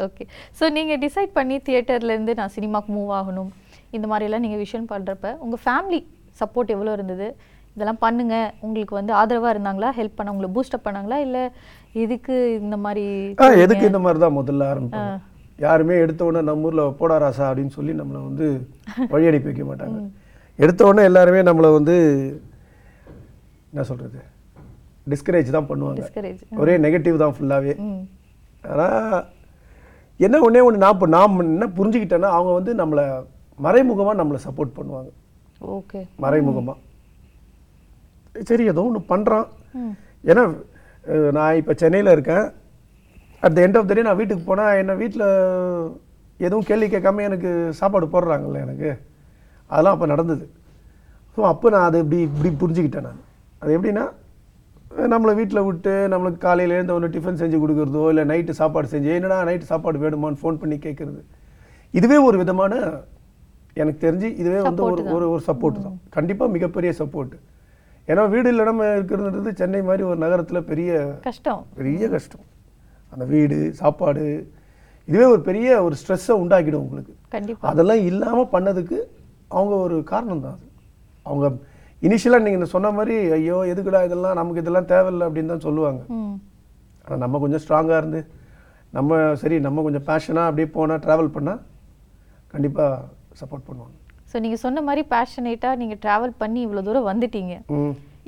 ஓகே 0.00 0.24
ஸோ 0.60 0.65
நீங்கள் 0.69 1.01
டிசைட் 1.03 1.31
பண்ணி 1.34 1.57
தியேட்டர்லேருந்து 1.67 2.34
நான் 2.39 2.55
சினிமாவுக்கு 2.55 2.93
மூவ் 2.95 3.12
ஆகணும் 3.19 3.51
இந்த 3.91 4.05
மாதிரிலாம் 4.07 4.43
நீங்கள் 4.45 4.63
விஷயம் 4.63 4.89
பண்ணுறப்ப 4.89 5.29
உங்கள் 5.38 5.62
ஃபேமிலி 5.65 6.00
சப்போர்ட் 6.41 6.74
எவ்வளோ 6.75 6.95
இருந்தது 6.98 7.27
இதெல்லாம் 7.75 8.01
பண்ணுங்க 8.03 8.36
உங்களுக்கு 8.62 8.93
வந்து 8.98 9.13
ஆதரவாக 9.13 9.53
இருந்தாங்களா 9.55 9.89
ஹெல்ப் 9.98 10.17
பண்ண 10.17 10.34
உங்களை 10.34 10.50
பூஸ்டப் 10.55 10.86
பண்ணாங்களா 10.86 11.17
இல்லை 11.25 11.43
எதுக்கு 12.03 12.36
இந்த 12.60 12.77
மாதிரி 12.77 13.05
எதுக்கு 13.63 13.89
இந்த 13.91 14.01
மாதிரி 14.05 14.19
தான் 14.19 14.38
முதல்ல 14.38 14.69
ஆரம்பிப்பேன் 14.72 15.15
யாருமே 15.60 15.95
எடுத்தோடனே 16.03 16.41
நம்ம 16.41 16.67
ஊரில் 16.67 16.95
போடா 17.00 17.17
ராசா 17.17 17.43
அப்படின்னு 17.50 17.75
சொல்லி 17.75 17.93
நம்மளை 18.00 18.22
வந்து 18.24 18.48
வழி 19.10 19.29
அனுப்பி 19.29 19.50
வைக்க 19.50 19.65
மாட்டாங்க 19.65 20.00
எடுத்தோடனே 20.60 21.03
எல்லாருமே 21.03 21.41
நம்மளை 21.43 21.69
வந்து 21.74 21.95
என்ன 23.72 23.84
சொல்கிறது 23.84 24.19
டிஸ்கரேஜ் 25.07 25.55
தான் 25.55 25.69
பண்ணுவாங்க 25.69 26.03
ஒரே 26.62 26.75
நெகட்டிவ் 26.77 27.22
தான் 27.24 27.36
ஃபுல்லாகவே 27.36 27.74
ஆனால் 28.63 29.17
என்ன 30.19 30.39
ஒன்றே 30.39 30.62
ஒன்று 30.62 30.84
நான் 30.84 31.15
நாம் 31.17 31.41
என்ன 31.45 31.67
புரிஞ்சுக்கிட்டேன்னா 31.77 32.31
அவங்க 32.36 32.51
வந்து 32.53 32.74
நம்மளை 32.75 33.05
மறைமுகமாக 33.60 34.19
நம்மளை 34.19 34.39
சப்போர்ட் 34.45 34.77
பண்ணுவாங்க 34.77 35.12
ஓகே 35.72 36.00
மறைமுகமாக 36.17 36.81
சரி 38.45 38.63
ஏதோ 38.65 38.84
ஒன்று 38.84 39.01
பண்ணுறான் 39.12 39.48
ஏன்னா 40.24 40.43
நான் 41.31 41.57
இப்போ 41.57 41.74
சென்னையில் 41.74 42.13
இருக்கேன் 42.13 42.45
at 43.45 43.55
the 43.55 43.62
end 43.65 43.77
of 43.79 43.88
the 43.88 43.95
day 43.95 44.03
நான் 44.05 44.19
வீட்டுக்கு 44.19 44.43
போனால் 44.43 44.77
என்னை 44.77 44.93
வீட்டில் 44.95 45.25
எதுவும் 46.39 46.67
கேள்வி 46.67 46.88
கேட்காம 46.88 47.24
எனக்கு 47.24 47.50
சாப்பாடு 47.79 48.05
போடுறாங்கல்ல 48.13 48.62
எனக்கு 48.62 48.89
அதெல்லாம் 49.69 49.95
அப்போ 49.95 50.07
நடந்தது 50.07 50.45
ஸோ 51.38 51.41
அப்போ 51.45 51.67
நான் 51.69 51.86
அதை 51.86 52.00
இப்படி 52.01 52.19
இப்படி 52.24 52.50
புரிஞ்சுக்கிட்டேன் 52.62 53.07
நான் 53.07 53.22
அது 53.62 53.72
எப்படின்னா 53.77 54.05
நம்மளை 55.07 55.34
வீட்டில் 55.36 55.65
விட்டு 55.65 55.93
நம்மளுக்கு 56.07 56.39
காலையில் 56.39 56.75
எழுந்த 56.75 56.93
ஒன்று 56.93 57.13
டிஃபன் 57.15 57.39
செஞ்சு 57.41 57.57
கொடுக்குறதோ 57.62 58.03
இல்லை 58.12 58.24
நைட்டு 58.25 58.53
சாப்பாடு 58.53 58.91
செஞ்சு 58.93 59.12
என்னடா 59.17 59.38
நைட்டு 59.43 59.72
சாப்பாடு 59.72 60.03
வேணுமான்னு 60.03 60.41
ஃபோன் 60.41 60.60
பண்ணி 60.62 60.77
கேட்குறது 60.79 61.22
இதுவே 61.93 62.17
ஒரு 62.27 62.38
விதமான 62.38 62.74
எனக்கு 63.77 64.00
தெரிஞ்சு 64.05 64.27
இதுவே 64.36 64.60
வந்து 64.62 64.84
ஒரு 64.86 65.03
ஒரு 65.15 65.25
ஒரு 65.29 65.41
சப்போர்ட் 65.48 65.86
தான் 65.86 66.00
கண்டிப்பாக 66.10 66.53
மிகப்பெரிய 66.55 66.91
சப்போர்ட்டு 67.01 67.38
ஏன்னா 68.07 68.24
வீடு 68.29 68.50
இல்லாமல் 68.53 68.93
இருக்கிறதுன்றது 68.95 69.51
சென்னை 69.53 69.81
மாதிரி 69.84 70.03
ஒரு 70.03 70.19
நகரத்தில் 70.19 70.67
பெரிய 70.67 70.91
கஷ்டம் 71.24 71.63
பெரிய 71.75 72.10
கஷ்டம் 72.10 72.45
அந்த 73.12 73.25
வீடு 73.25 73.57
சாப்பாடு 73.74 74.24
இதுவே 75.07 75.25
ஒரு 75.25 75.41
பெரிய 75.41 75.67
ஒரு 75.84 75.95
ஸ்ட்ரெஸ்ஸை 75.95 76.36
உண்டாக்கிடும் 76.41 76.84
உங்களுக்கு 76.84 77.13
கண்டிப்பாக 77.29 77.72
அதெல்லாம் 77.72 78.03
இல்லாமல் 78.05 78.51
பண்ணதுக்கு 78.53 78.98
அவங்க 79.51 79.74
ஒரு 79.86 79.98
காரணம் 80.03 80.45
தான் 80.45 80.55
அது 80.55 80.67
அவங்க 81.25 81.45
இனிஷியலாக 82.01 82.45
நீங்கள் 82.45 82.72
சொன்ன 82.74 82.91
மாதிரி 82.91 83.15
ஐயோ 83.31 83.57
எதுக்குடா 83.72 84.01
இதெல்லாம் 84.07 84.39
நமக்கு 84.39 84.63
இதெல்லாம் 84.63 84.89
தேவையில்லை 84.93 85.25
அப்படின்னு 85.27 85.53
தான் 85.53 85.65
சொல்லுவாங்க 85.67 86.01
ஆனால் 87.07 87.22
நம்ம 87.24 87.39
கொஞ்சம் 87.39 87.63
ஸ்ட்ராங்காக 87.63 88.00
இருந்து 88.01 88.22
நம்ம 88.93 89.19
சரி 89.36 89.57
நம்ம 89.60 89.81
கொஞ்சம் 89.81 90.07
பேஷனாக 90.07 90.50
அப்படியே 90.50 90.69
போனால் 90.75 91.03
ட்ராவல் 91.05 91.34
பண்ணால் 91.36 91.62
கண்டிப்பாக 92.53 92.91
சப்போர்ட் 93.41 93.67
பண்ணுவாங்க 93.67 93.95
ஸோ 94.31 94.39
நீங்கள் 94.39 94.63
சொன்ன 94.63 94.81
மாதிரி 94.81 95.01
பேஷனேட்டாக 95.12 95.79
நீங்கள் 95.81 96.00
ட்ராவல் 96.03 96.34
பண்ணி 96.38 96.60
இவ்வளோ 96.65 96.84
தூரம் 96.84 97.10
வந்துட்டீங்க 97.12 97.55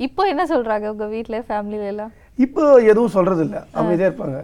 இப்போ 0.00 0.22
என்ன 0.28 0.44
சொல்கிறாங்க 0.46 0.86
உங்கள் 0.90 1.12
வீட்டில் 1.14 1.46
ஃபேமிலியில 1.48 1.86
எல்லாம் 1.86 2.12
இப்போ 2.38 2.64
எதுவும் 2.84 3.16
சொல்கிறது 3.16 3.44
இல்லை 3.46 3.62
அமைதியாக 3.74 4.10
இருப்பாங்க 4.10 4.40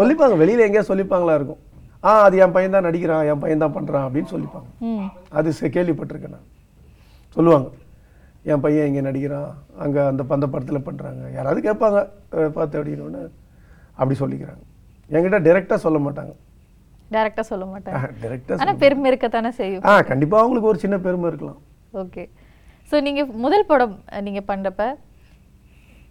சொல்லிப்பாங்க 0.00 0.36
வெளியில 0.36 0.66
எங்கேயா 0.66 0.86
சொல்லிப்பாங்களா 0.88 1.34
இருக்கும் 1.34 1.60
ஆ 2.04 2.12
அது 2.22 2.36
என் 2.36 2.54
பையன் 2.54 2.76
தான் 2.76 2.86
நடிக்கிறான் 2.88 3.26
என் 3.30 3.42
பையன் 3.42 3.62
தான் 3.64 3.76
பண்ணுறான் 3.76 4.06
அப்படின்னு 4.06 4.32
சொல்லிப்பாங்க 4.32 4.68
அது 5.30 5.70
கேள்விப்பட்டிருக்கேன் 5.76 6.34
நான் 6.36 6.48
சொல்லுவாங்க 7.36 7.68
என் 8.44 8.60
பையன் 8.60 8.86
இங்கே 8.86 9.02
நடிக்கிறான் 9.02 9.50
அங்கே 9.78 10.00
அந்த 10.02 10.22
பந்த 10.24 10.44
படத்தில் 10.46 10.86
பண்ணுறாங்க 10.86 11.24
யாராவது 11.34 11.60
கேட்பாங்க 11.60 11.98
பார்த்து 12.54 12.78
அப்படின்னு 12.78 13.24
அப்படி 13.98 14.16
சொல்லிக்கிறாங்க 14.20 14.62
என்கிட்ட 15.10 15.40
டேரெக்டாக 15.40 15.80
சொல்ல 15.80 15.98
மாட்டாங்க 15.98 16.32
டேரெக்டாக 17.10 17.46
சொல்ல 17.46 17.64
மாட்டாங்க 17.64 18.00
டேரெக்டாக 18.22 18.60
ஆனால் 18.62 18.78
பெருமை 18.78 19.08
இருக்கத்தானே 19.10 19.50
செய்யும் 19.52 19.84
ஆ 19.84 19.94
கண்டிப்பாக 20.02 20.42
அவங்களுக்கு 20.42 20.70
ஒரு 20.72 20.78
சின்ன 20.78 20.96
பெருமை 20.98 21.28
இருக்கலாம் 21.28 21.60
ஓகே 21.94 22.24
ஸோ 22.90 22.98
நீங்கள் 23.00 23.30
முதல் 23.36 23.66
படம் 23.66 23.96
நீங்கள் 24.20 24.48
பண்ணுறப்ப 24.48 24.84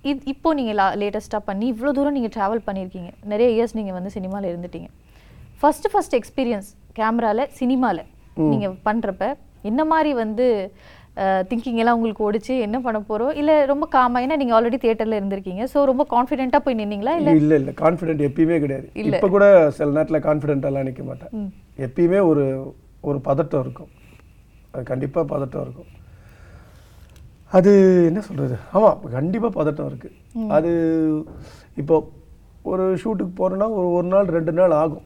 இது 0.04 0.20
இப்போ 0.26 0.50
நீங்கள் 0.54 0.78
லா 0.80 0.86
லேட்டஸ்ட்டாக 1.02 1.44
பண்ணி 1.46 1.66
இவ்வளோ 1.72 1.92
தூரம் 1.92 2.16
நீங்கள் 2.18 2.34
ட்ராவல் 2.36 2.62
பண்ணியிருக்கீங்க 2.68 3.10
நிறைய 3.26 3.48
இயர்ஸ் 3.56 3.76
நீங்கள் 3.76 3.98
வந்து 3.98 4.12
சினிமாவில் 4.16 4.50
இருந்துட்டீங்க 4.52 4.90
ஃபஸ்ட்டு 5.62 5.92
ஃபஸ்ட் 5.94 6.16
எக்ஸ்பீரியன்ஸ் 6.20 6.70
கேமராவில் 6.94 7.50
சினிமாவில் 7.60 8.06
நீங்கள் 8.52 8.78
பண்ணுறப்ப 8.86 9.26
என்ன 9.64 9.82
மாதிரி 9.86 10.12
வந்து 10.14 10.46
திங்கிங் 11.50 11.80
எல்லாம் 11.82 11.98
உங்களுக்கு 11.98 12.26
ஓடிச்சு 12.28 12.54
என்ன 12.66 12.78
பண்ண 12.80 13.00
போகிறோம் 13.02 13.34
இல்லை 13.34 13.56
ரொம்ப 13.66 13.86
காமாக 13.96 14.24
ஏன்னா 14.26 14.36
நீங்கள் 14.36 14.58
ஆல்ரெடி 14.58 14.78
தியேட்டரில் 14.78 15.18
இருந்திருக்கீங்க 15.18 15.64
ஸோ 15.74 15.80
ரொம்ப 15.84 16.04
கான்ஃபிடென்ட்டாக 16.14 16.64
போய் 16.66 16.80
நின்னீங்களா 16.82 17.14
இல்லை 17.20 17.34
இல்லை 17.42 17.58
இல்லை 17.62 17.74
கான்ஃபிடென்ட் 17.82 18.24
எப்பயுமே 18.28 18.60
கிடையாது 18.60 18.88
இப்போ 19.12 19.30
கூட 19.30 19.46
சில 19.78 19.90
நேரத்தில் 19.90 20.26
கான்ஃபிடென்ட்டாலாம் 20.28 20.88
நிற்க 20.90 21.04
மாட்டேன் 21.04 21.50
எப்பயுமே 21.88 22.22
ஒரு 22.30 22.46
ஒரு 23.02 23.20
பதட்டம் 23.28 23.64
இருக்கும் 23.66 23.92
அது 24.74 24.84
கண்டிப்பாக 24.84 25.28
பதட்டம் 25.34 25.66
இருக்கும் 25.66 25.90
அது 27.52 27.72
என்ன 28.10 28.20
சொல்கிறது 28.22 28.56
ஆமாம் 28.74 28.98
கண்டிப்பாக 29.14 29.52
பதட்டம் 29.56 29.90
இருக்குது 29.90 30.48
அது 30.52 30.72
இப்போ 31.78 31.96
ஒரு 32.66 32.84
ஷூட்டுக்கு 33.02 33.34
போகிறோன்னா 33.40 33.68
ஒரு 33.76 33.88
ஒரு 33.98 34.08
நாள் 34.08 34.34
ரெண்டு 34.36 34.52
நாள் 34.52 34.74
ஆகும் 34.80 35.06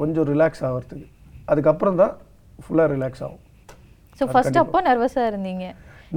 கொஞ்சம் 0.00 0.26
ரிலாக்ஸ் 0.30 0.62
ஆகிறதுக்கு 0.68 1.08
அதுக்கப்புறம் 1.46 1.98
தான் 2.02 2.14
ஃபுல்லாக 2.58 2.88
ரிலாக்ஸ் 2.94 3.22
ஆகும் 3.26 3.42
ஸோ 4.18 4.26
ஃபஸ்ட் 4.32 4.60
அப்போ 4.62 4.80
நர்வஸாக 4.88 5.30
இருந்தீங்க 5.32 5.66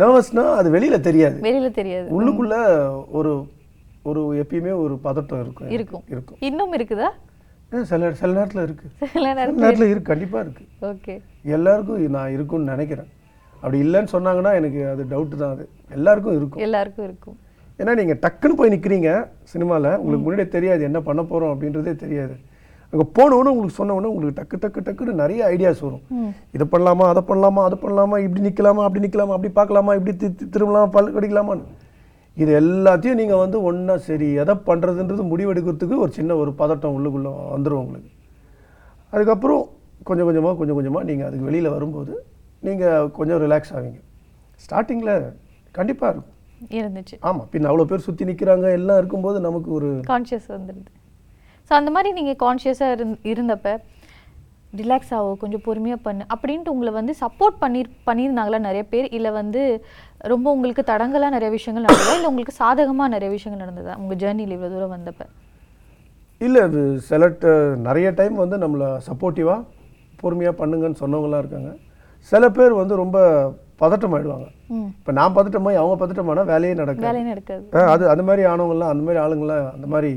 நர்வஸ்னால் 0.00 0.53
அது 0.55 0.69
வெளியில் 0.69 1.05
தெரியாது 1.09 1.37
வெளியில் 1.41 1.77
தெரியாது 1.79 2.07
உள்ளுக்குள்ளே 2.15 2.61
ஒரு 3.17 3.33
ஒரு 4.03 4.21
எப்பயுமே 4.41 4.73
ஒரு 4.81 4.95
பதட்டம் 5.05 5.43
இருக்கும் 5.43 5.71
இருக்கும் 5.75 6.03
இருக்கும் 6.09 6.39
இன்னும் 6.41 6.73
இருக்குதா 6.73 7.09
சில 7.89 8.09
சில 8.13 8.31
நேரத்தில் 8.33 8.65
இருக்குது 8.65 9.09
சில 9.13 9.27
நேரத்தில் 9.33 9.67
இருக்குது 9.85 10.09
கண்டிப்பாக 10.09 10.43
இருக்குது 10.45 10.67
ஓகே 10.89 11.15
எல்லாருக்கும் 11.51 12.17
நான் 12.17 12.33
இருக்கும்னு 12.35 12.73
நினைக்கிறேன் 12.73 13.09
அப்படி 13.61 13.77
இல்லைன்னு 13.85 14.13
சொன்னாங்கன்னா 14.13 14.51
எனக்கு 14.55 14.81
அது 14.87 15.03
டவுட்டு 15.11 15.35
தான் 15.35 15.53
அது 15.55 15.65
எல்லாருக்கும் 15.91 16.37
இருக்கும் 16.37 16.63
எல்லாருக்கும் 16.65 17.07
இருக்கும் 17.07 17.37
ஏன்னா 17.79 17.93
நீங்கள் 17.93 18.19
டக்குன்னு 18.19 18.57
போய் 18.59 18.73
நிற்கிறீங்க 18.73 19.09
சினிமாவில் 19.53 19.89
உங்களுக்கு 19.95 20.25
முன்னாடியே 20.25 20.49
தெரியாது 20.49 20.81
என்ன 20.83 20.99
பண்ண 21.01 21.21
போகிறோம் 21.23 21.53
அப்படின்றதே 21.53 21.93
தெரியாது 22.03 22.35
அங்கே 22.93 23.05
போனவொன்னே 23.15 23.51
உங்களுக்கு 23.51 23.79
சொன்னவொன்னே 23.79 24.09
உங்களுக்கு 24.09 24.37
டக்கு 24.39 24.57
டக்கு 24.57 24.81
டக்குன்னு 24.81 25.21
நிறைய 25.21 25.39
ஐடியாஸ் 25.47 25.81
வரும் 25.85 26.03
இதை 26.51 26.65
பண்ணலாமா 26.73 27.05
அதை 27.05 27.21
பண்ணலாமா 27.21 27.61
அதை 27.63 27.77
பண்ணலாமா 27.81 28.17
இப்படி 28.17 28.41
நிற்கலாமா 28.41 28.83
அப்படி 28.83 29.03
நிற்கலாமா 29.05 29.33
அப்படி 29.33 29.51
பார்க்கலாமா 29.53 29.95
இப்படி 29.95 30.13
தி 30.15 30.29
திரும்பலாமா 30.53 30.89
பல் 30.89 31.15
கடிக்கலாமான்னு 31.15 31.65
இது 32.37 32.51
எல்லாத்தையும் 32.59 33.19
நீங்கள் 33.19 33.41
வந்து 33.43 33.57
ஒன்றா 33.61 33.95
சரி 34.05 34.27
எதை 34.35 34.55
பண்ணுறதுன்றது 34.65 35.23
முடிவெடுக்கிறதுக்கு 35.23 35.97
ஒரு 35.97 36.11
சின்ன 36.11 36.35
ஒரு 36.35 36.51
பதட்டம் 36.61 36.95
உள்ளுக்குள்ளே 36.97 37.31
வந்துடும் 37.51 37.81
உங்களுக்கு 37.81 38.11
அதுக்கப்புறம் 39.13 39.63
கொஞ்சம் 40.03 40.27
கொஞ்சமாக 40.27 40.55
கொஞ்சம் 40.55 40.77
கொஞ்சமாக 40.77 41.05
நீங்கள் 41.05 41.27
அதுக்கு 41.27 41.45
வெளியில் 41.45 41.75
வரும்போது 41.75 42.13
நீங்கள் 42.65 43.09
கொஞ்சம் 43.11 43.41
ரிலாக்ஸ் 43.43 43.73
ஆவீங்க 43.77 43.99
ஸ்டார்டிங்கில் 44.61 45.13
கண்டிப்பாக 45.75 46.11
இருக்கும் 46.11 46.31
இருந்துச்சு 46.75 47.15
ஆமாம் 47.23 47.47
பின் 47.49 47.67
அவ்வளோ 47.69 47.85
பேர் 47.85 48.05
சுற்றி 48.05 48.25
நிற்கிறாங்க 48.25 48.67
எல்லாம் 48.73 48.99
இருக்கும்போது 48.99 49.39
நமக்கு 49.39 49.69
ஒரு 49.77 49.89
கான்ஷியஸ் 50.07 50.47
வந்துடுது 50.53 50.91
ஸோ 51.67 51.71
அந்த 51.71 51.89
மாதிரி 51.91 52.09
நீங்கள் 52.13 52.39
கான்ஷியஸாக 52.41 52.95
இருந் 52.95 53.15
இருந்தப்போ 53.31 53.73
ரிலாக்ஸ் 54.73 55.13
ஆகும் 55.17 55.37
கொஞ்சம் 55.37 55.63
பொறுமையாக 55.65 55.99
பண்ணு 56.01 56.23
அப்படின்ட்டு 56.33 56.73
உங்களை 56.73 56.91
வந்து 56.91 57.13
சப்போர்ட் 57.21 57.57
பண்ணி 57.59 57.81
பண்ணியிருந்தாங்களா 58.07 58.59
நிறைய 58.59 58.83
பேர் 58.85 59.07
இல்லை 59.11 59.31
வந்து 59.31 59.61
ரொம்ப 60.25 60.47
உங்களுக்கு 60.55 60.83
தடங்கலாக 60.83 61.35
நிறைய 61.35 61.49
விஷயங்கள் 61.51 61.87
நடந்ததா 61.87 62.15
இல்லை 62.17 62.29
உங்களுக்கு 62.29 62.55
சாதகமாக 62.55 63.13
நிறைய 63.15 63.31
விஷயங்கள் 63.33 63.63
நடந்ததா 63.65 63.95
உங்கள் 63.95 64.19
ஜேர்னியில் 64.23 64.55
இவ்வளோ 64.57 64.71
தூரம் 64.73 64.95
வந்தப்போ 64.95 65.27
இல்லை 66.41 66.61
அது 66.61 66.81
செலக்ட் 67.09 67.47
நிறைய 67.81 68.07
டைம் 68.11 68.35
வந்து 68.35 68.57
நம்மளை 68.57 68.89
சப்போர்ட்டிவாக 69.07 69.61
பொறுமையாக 70.19 70.55
பண்ணுங்கன்னு 70.61 71.01
சொன்னவங்களாம் 71.01 71.43
இருக்காங்க 71.43 71.71
சில 72.31 72.43
பேர் 72.49 72.73
வந்து 72.73 72.93
ரொம்ப 72.95 73.17
பதட்டம் 73.81 74.13
ஆயிடுவாங்க 74.15 74.47
இப்போ 74.91 75.11
நான் 75.11 75.35
பதட்டமாய் 75.35 75.81
அவங்க 75.81 75.95
பதட்டமானா 75.97 76.45
வேலையே 76.51 76.75
நடக்காது 76.75 77.83
அது 77.87 78.03
அந்த 78.13 78.23
மாதிரி 78.23 78.43
ஆனவங்கலாம் 78.51 78.93
அந்த 78.93 79.03
மாதிரி 79.03 79.19
ஆளுங்களாம் 79.23 79.67
அந்த 79.73 79.87
மாதிரி 79.87 80.11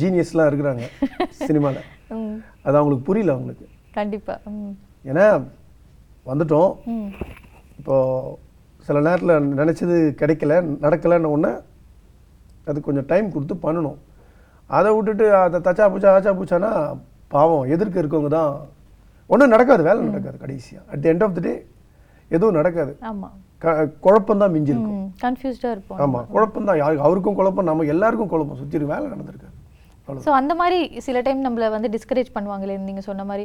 ஜீனியஸ்லாம் 0.00 0.50
இருக்கிறாங்க 0.50 0.84
சினிமால 1.42 1.78
அது 2.64 2.76
அவங்களுக்கு 2.76 3.06
புரியல 3.06 3.34
அவங்களுக்கு 3.34 3.66
கண்டிப்பாக 3.94 4.52
ஏன்னா 5.04 5.26
வந்துட்டோம் 6.26 6.70
இப்போது 7.78 8.36
சில 8.88 9.00
நேரத்தில் 9.00 9.48
நினச்சது 9.54 9.96
கிடைக்கல 10.20 10.54
நடக்கலன்னு 10.84 11.32
ஒன்று 11.32 11.50
அது 12.66 12.78
கொஞ்சம் 12.80 13.06
டைம் 13.06 13.28
கொடுத்து 13.30 13.56
பண்ணணும் 13.62 13.98
அதை 14.70 14.90
விட்டுட்டு 14.96 15.26
அதை 15.36 15.58
தச்சா 15.60 15.86
பூச்சா 15.86 16.10
ஆச்சா 16.12 16.32
பூச்சானா 16.32 16.72
பாவம் 17.30 17.70
எதிர்க்க 17.70 18.02
இருக்கவங்க 18.02 18.30
தான் 18.30 18.52
ஒன்றும் 19.30 19.52
நடக்காது 19.54 19.82
வேலை 19.82 20.00
நடக்காது 20.08 20.38
கடைசியாக 20.38 20.84
at 20.94 21.06
end 21.06 21.24
of 21.26 21.36
the 21.36 21.40
day 21.40 21.54
எதுவும் 22.30 22.58
நடக்காது 22.58 22.92
குழப்பம் 24.04 24.42
தான் 24.42 24.52
மிஞ்சிருக்கும் 24.54 25.00
கன்ஃபியூஸ்டாக 25.24 25.72
இருப்போம் 25.72 26.00
ஆமாம் 26.02 26.28
குழப்பம் 26.28 26.68
தான் 26.68 27.00
அவருக்கும் 27.04 27.38
குழப்பம் 27.40 27.68
நம்ம 27.70 27.88
எல்லாருக்கும் 27.94 28.30
குழப்பம் 28.32 28.60
சுற்றி 28.60 28.86
வேலை 28.86 29.06
நடந்திருக்காரு 29.08 29.56
ஸோ 30.08 30.30
அந்த 30.32 30.52
மாதிரி 30.54 30.78
சில 30.98 31.18
டைம் 31.20 31.40
நம்மளை 31.46 31.66
வந்து 31.70 31.88
டிஸ்கரேஜ் 31.88 32.30
பண்ணுவாங்களே 32.36 32.76
நீங்கள் 32.80 33.06
சொன்ன 33.08 33.24
மாதிரி 33.24 33.44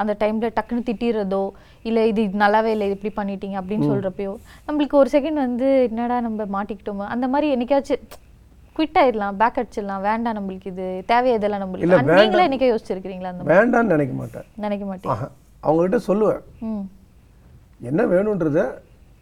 அந்த 0.00 0.12
டைமில் 0.20 0.54
டக்குன்னு 0.56 0.86
திட்டிடுறதோ 0.88 1.44
இல்லை 1.84 2.02
இது 2.08 2.22
நல்லாவே 2.42 2.72
இல்லை 2.74 2.88
இப்படி 2.90 3.12
பண்ணிட்டீங்க 3.16 3.56
அப்படின்னு 3.60 3.90
சொல்கிறப்பையோ 3.92 4.32
நம்மளுக்கு 4.68 4.96
ஒரு 4.96 5.10
செகண்ட் 5.14 5.40
வந்து 5.44 5.70
என்னடா 5.86 6.18
நம்ம 6.20 6.46
மாட்டிக்கிட்டோமோ 6.56 7.06
அந்த 7.06 7.28
மாதிரி 7.28 7.48
என்னைக்காச்சும் 7.54 8.04
குவிட் 8.76 8.98
ஆயிடலாம் 9.00 9.38
பேக் 9.40 9.58
அடிச்சிடலாம் 9.60 10.04
வேண்டாம் 10.06 10.36
நம்மளுக்கு 10.36 10.70
இது 10.72 10.86
தேவையா 11.08 11.36
இதெல்லாம் 11.38 11.62
நம்மளுக்கு 11.62 12.16
நீங்களே 12.20 12.46
இன்னைக்கு 12.48 12.70
யோசிச்சிருக்கீங்களா 12.70 13.32
அந்த 13.32 13.44
வேண்டாம்னு 13.52 13.94
நினைக்க 13.94 14.14
மாட்டேன் 14.14 14.46
நினைக்க 14.56 14.84
மாட்டேன் 14.86 15.22
அவங்க 15.62 15.82
கிட்ட 15.82 15.98
சொல்லுவேன் 16.06 16.40
என்ன 17.80 18.02
வேணும்ன்றத 18.12 18.62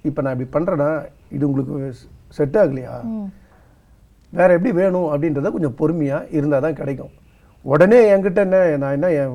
இப்ப 0.05 0.23
நான் 0.23 0.35
இப்படி 0.35 0.50
பண்ணுறேன்னா 0.57 0.91
இது 1.31 1.49
உங்களுக்கு 1.49 1.77
செட் 2.37 2.59
ஆகலையா 2.62 2.95
வேற 4.33 4.49
எப்படி 4.57 4.73
வேணும் 4.73 5.09
அப்படின்றத 5.12 5.50
கொஞ்சம் 5.50 5.79
பொறுமையா 5.81 6.19
இருந்தால் 6.31 6.65
தான் 6.67 6.79
கிடைக்கும் 6.81 7.12
உடனே 7.65 7.99
என்கிட்ட 8.11 8.41
என்ன 8.47 8.59
நான் 8.77 8.97
என்ன 8.97 9.09
என் 9.21 9.35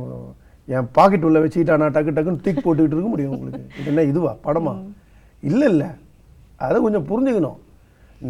என் 0.68 0.88
பாக்கெட் 0.92 1.28
உள்ள 1.28 1.40
வச்சுக்கிட்டா 1.42 1.90
டக்கு 1.90 2.16
டக்குன்னு 2.16 2.44
தூக்கி 2.46 2.62
போட்டுக்கிட்டு 2.62 2.98
இருக்க 2.98 3.10
முடியும் 3.10 3.34
உங்களுக்கு 3.34 3.62
இது 3.80 3.92
என்ன 3.92 4.06
இதுவா 4.12 4.32
படமா 4.48 4.74
இல்லை 5.44 5.68
இல்லை 5.74 5.90
அதை 6.60 6.78
கொஞ்சம் 6.82 7.08
புரிஞ்சுக்கணும் 7.08 7.60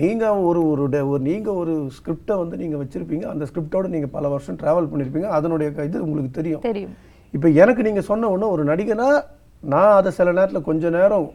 நீங்கள் 0.00 0.42
ஒரு 0.44 0.62
ஒரு 0.68 1.18
நீங்கள் 1.22 1.58
ஒரு 1.62 1.74
ஸ்கிரிப்டை 1.92 2.36
வந்து 2.38 2.56
நீங்கள் 2.58 2.82
வச்சுருப்பீங்க 2.82 3.26
அந்த 3.26 3.44
ஸ்கிரிப்டோடு 3.46 3.88
நீங்கள் 3.88 4.14
பல 4.14 4.28
வருஷம் 4.28 4.60
ட்ராவல் 4.62 4.90
பண்ணியிருப்பீங்க 4.92 5.30
அதனுடைய 5.30 5.86
இது 5.90 6.06
உங்களுக்கு 6.06 6.32
தெரியும் 6.32 6.64
தெரியும் 6.64 6.94
இப்போ 7.34 7.48
எனக்கு 7.56 7.82
நீங்கள் 7.84 8.08
சொன்ன 8.08 8.30
ஒன்று 8.30 8.52
ஒரு 8.52 8.64
நடிகனாக 8.64 9.24
நான் 9.64 9.96
அதை 9.96 10.10
சில 10.12 10.32
நேரத்தில் 10.32 10.68
கொஞ்சம் 10.68 10.96
நேரம் 10.98 11.28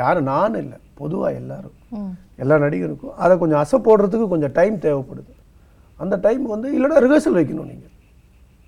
யாரும் 0.00 0.28
நான் 0.28 0.56
இல்லை 0.56 0.78
பொதுவாக 0.94 1.38
எல்லாரும் 1.40 1.76
எல்லா 2.36 2.56
நடிகருக்கும் 2.58 3.16
அதை 3.16 3.34
கொஞ்சம் 3.38 3.60
அசை 3.60 3.78
போடுறதுக்கு 3.78 4.26
கொஞ்சம் 4.28 4.54
டைம் 4.54 4.76
தேவைப்படுது 4.78 5.32
அந்த 5.98 6.14
டைம் 6.18 6.44
வந்து 6.46 6.68
இல்லைனா 6.76 7.02
ரிஹர்சல் 7.04 7.38
வைக்கணும் 7.38 7.70
நீங்கள் 7.72 7.92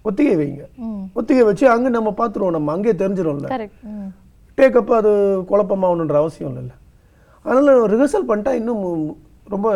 ஒத்திகை 0.04 0.34
வைங்க 0.36 0.64
ஒத்திகை 1.16 1.44
வச்சு 1.44 1.64
அங்கே 1.68 1.90
நம்ம 1.90 2.10
பார்த்துருவோம் 2.18 2.56
நம்ம 2.58 2.72
அங்கேயே 2.72 2.96
தெரிஞ்சிடும்ல 3.02 3.48
டேக்கப் 4.58 4.92
அது 4.92 5.12
குழப்பமாகணுன்ற 5.48 6.16
அவசியம் 6.16 6.58
இல்லை 6.58 6.76
அதனால் 7.46 7.82
ரிஹர்சல் 7.92 8.28
பண்ணிட்டா 8.30 8.52
இன்னும் 8.60 8.84
ரொம்ப 9.46 9.68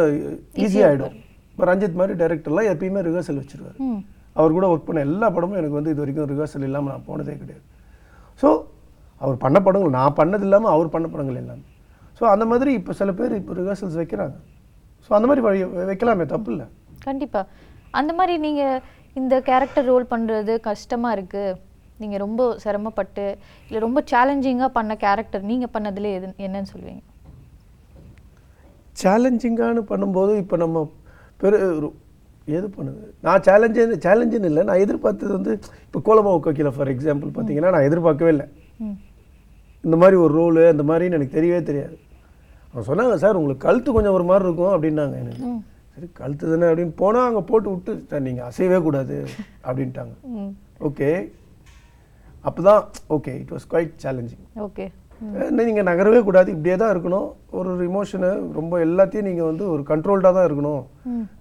ஈஸியாகிடும் 0.65 1.17
இப்போ 1.51 1.65
ரஞ்சித் 1.65 1.99
மாதிரி 2.01 2.15
டைரக்டர்லாம் 2.21 2.69
எப்பயுமே 2.71 3.01
ரிஹர்சல் 3.07 3.41
வச்சுருவார் 3.41 3.79
அவர் 4.37 4.57
கூட 4.57 4.67
ஒர்க் 4.73 4.89
பண்ண 4.89 5.01
எல்லா 5.09 5.27
படமும் 5.31 5.59
எனக்கு 5.61 5.79
வந்து 5.79 5.93
இது 5.95 6.03
வரைக்கும் 6.03 6.29
ரிஹர்சல் 6.33 6.67
இல்லாமல் 6.69 6.93
நான் 6.93 7.07
போனதே 7.09 7.35
கிடையாது 7.35 7.65
ஸோ 8.41 8.49
அவர் 9.21 9.37
பண்ண 9.37 9.59
படங்கள் 9.61 9.97
நான் 9.99 10.17
பண்ணது 10.21 10.45
இல்லாமல் 10.47 10.73
அவர் 10.75 10.95
பண்ண 10.95 11.07
படங்கள் 11.09 11.41
எல்லாமே 11.41 11.67
ஸோ 12.21 12.25
அந்த 12.27 12.45
மாதிரி 12.45 12.71
இப்போ 12.79 12.93
சில 12.93 13.11
பேர் 13.13 13.35
இப்போ 13.37 13.53
ரிஹர்சல்ஸ் 13.55 13.99
வைக்கிறாங்க 14.01 14.37
ஸோ 15.05 15.11
அந்த 15.19 15.27
மாதிரி 15.29 15.43
வழி 15.47 15.61
வைக்கலாமே 15.91 16.25
தப்பு 16.27 16.51
இல்லை 16.55 16.67
கண்டிப்பாக 17.01 17.47
அந்த 17.93 18.13
மாதிரி 18.13 18.35
நீங்கள் 18.39 18.81
இந்த 19.17 19.35
கேரக்டர் 19.47 19.87
ரோல் 19.87 20.11
பண்ணுறது 20.11 20.55
கஷ்டமாக 20.67 21.17
இருக்குது 21.17 21.57
நீங்கள் 21.99 22.23
ரொம்ப 22.25 22.43
சிரமப்பட்டு 22.65 23.25
இல்லை 23.69 23.81
ரொம்ப 23.81 24.01
சேலஞ்சிங்காக 24.11 24.71
பண்ண 24.73 24.93
கேரக்டர் 25.05 25.49
நீங்கள் 25.51 25.73
பண்ணதுலேயே 25.75 26.19
எது 26.19 26.29
என்னன்னு 26.47 26.71
சொல்லுவீங்க 26.73 27.03
சேலஞ்சிங்கானு 29.01 29.83
பண்ணும்போது 29.91 30.33
இப்போ 30.37 30.57
நம்ம 30.57 30.85
பெரு 31.41 31.59
எது 32.49 32.67
பண்ணுது 32.69 33.03
நான் 33.21 33.45
சேலஞ்சு 33.47 33.83
சேலஞ்சுன்னு 34.05 34.49
இல்லை 34.51 34.63
நான் 34.63 34.83
எதிர்பார்த்தது 34.85 35.33
வந்து 35.33 35.53
இப்போ 35.87 35.99
கோலமாக 36.07 36.41
கோக்கில 36.45 36.71
ஃபார் 36.77 36.93
எக்ஸாம்பிள் 36.95 37.31
பார்த்தீங்கன்னா 37.31 37.73
நான் 37.75 37.89
எதிர்பார்க்கவே 37.89 38.33
இல்லை 38.35 38.47
இந்த 39.85 39.97
மாதிரி 39.97 40.17
ஒரு 40.23 40.33
ரோலு 40.35 40.63
அந்த 40.71 40.83
மாதிரின்னு 40.83 41.19
எனக்கு 41.19 41.37
தெரியவே 41.39 41.61
தெரியாது 41.63 41.97
அவன் 42.75 42.89
சொன்னாங்க 42.89 43.15
சார் 43.17 43.39
உங்களுக்கு 43.39 43.67
கழுத்து 43.67 43.91
கொஞ்சம் 43.93 44.17
ஒரு 44.19 44.25
மாதிரி 44.25 44.47
இருக்கும் 44.47 44.75
அப்படின்னாங்க 44.75 45.17
எனக்கு 45.17 45.47
சரி 45.95 46.09
கழுத்து 46.13 46.45
தானே 46.47 46.67
அப்படின்னு 46.71 46.95
போனால் 46.95 47.29
அங்கே 47.29 47.43
போட்டு 47.43 47.69
விட்டு 47.71 47.93
சார் 48.11 48.23
நீங்கள் 48.23 48.49
அசையவே 48.49 48.79
கூடாது 48.83 49.17
அப்படின்ட்டாங்க 49.65 50.15
ஓகே 50.81 51.11
அப்போ 52.45 52.61
தான் 52.63 52.83
okay 53.11 53.33
it 53.41 53.53
was 53.53 53.67
quite 53.69 53.95
challenging 54.05 54.45
okay 54.61 54.87
நீங்கள் 55.59 55.87
நகரவே 55.89 56.21
கூடாது 56.21 56.49
இப்படியே 56.55 56.77
தான் 56.77 56.93
இருக்கணும் 56.95 57.27
ஒரு 57.51 57.69
ஒரு 57.71 57.83
இமோஷனை 57.89 58.31
ரொம்ப 58.53 58.75
எல்லாத்தையும் 58.85 59.29
நீங்கள் 59.29 59.49
வந்து 59.51 59.65
ஒரு 59.69 59.83
கண்ட்ரோல்டாக 59.91 60.33
தான் 60.37 60.47
இருக்கணும் 60.49 60.83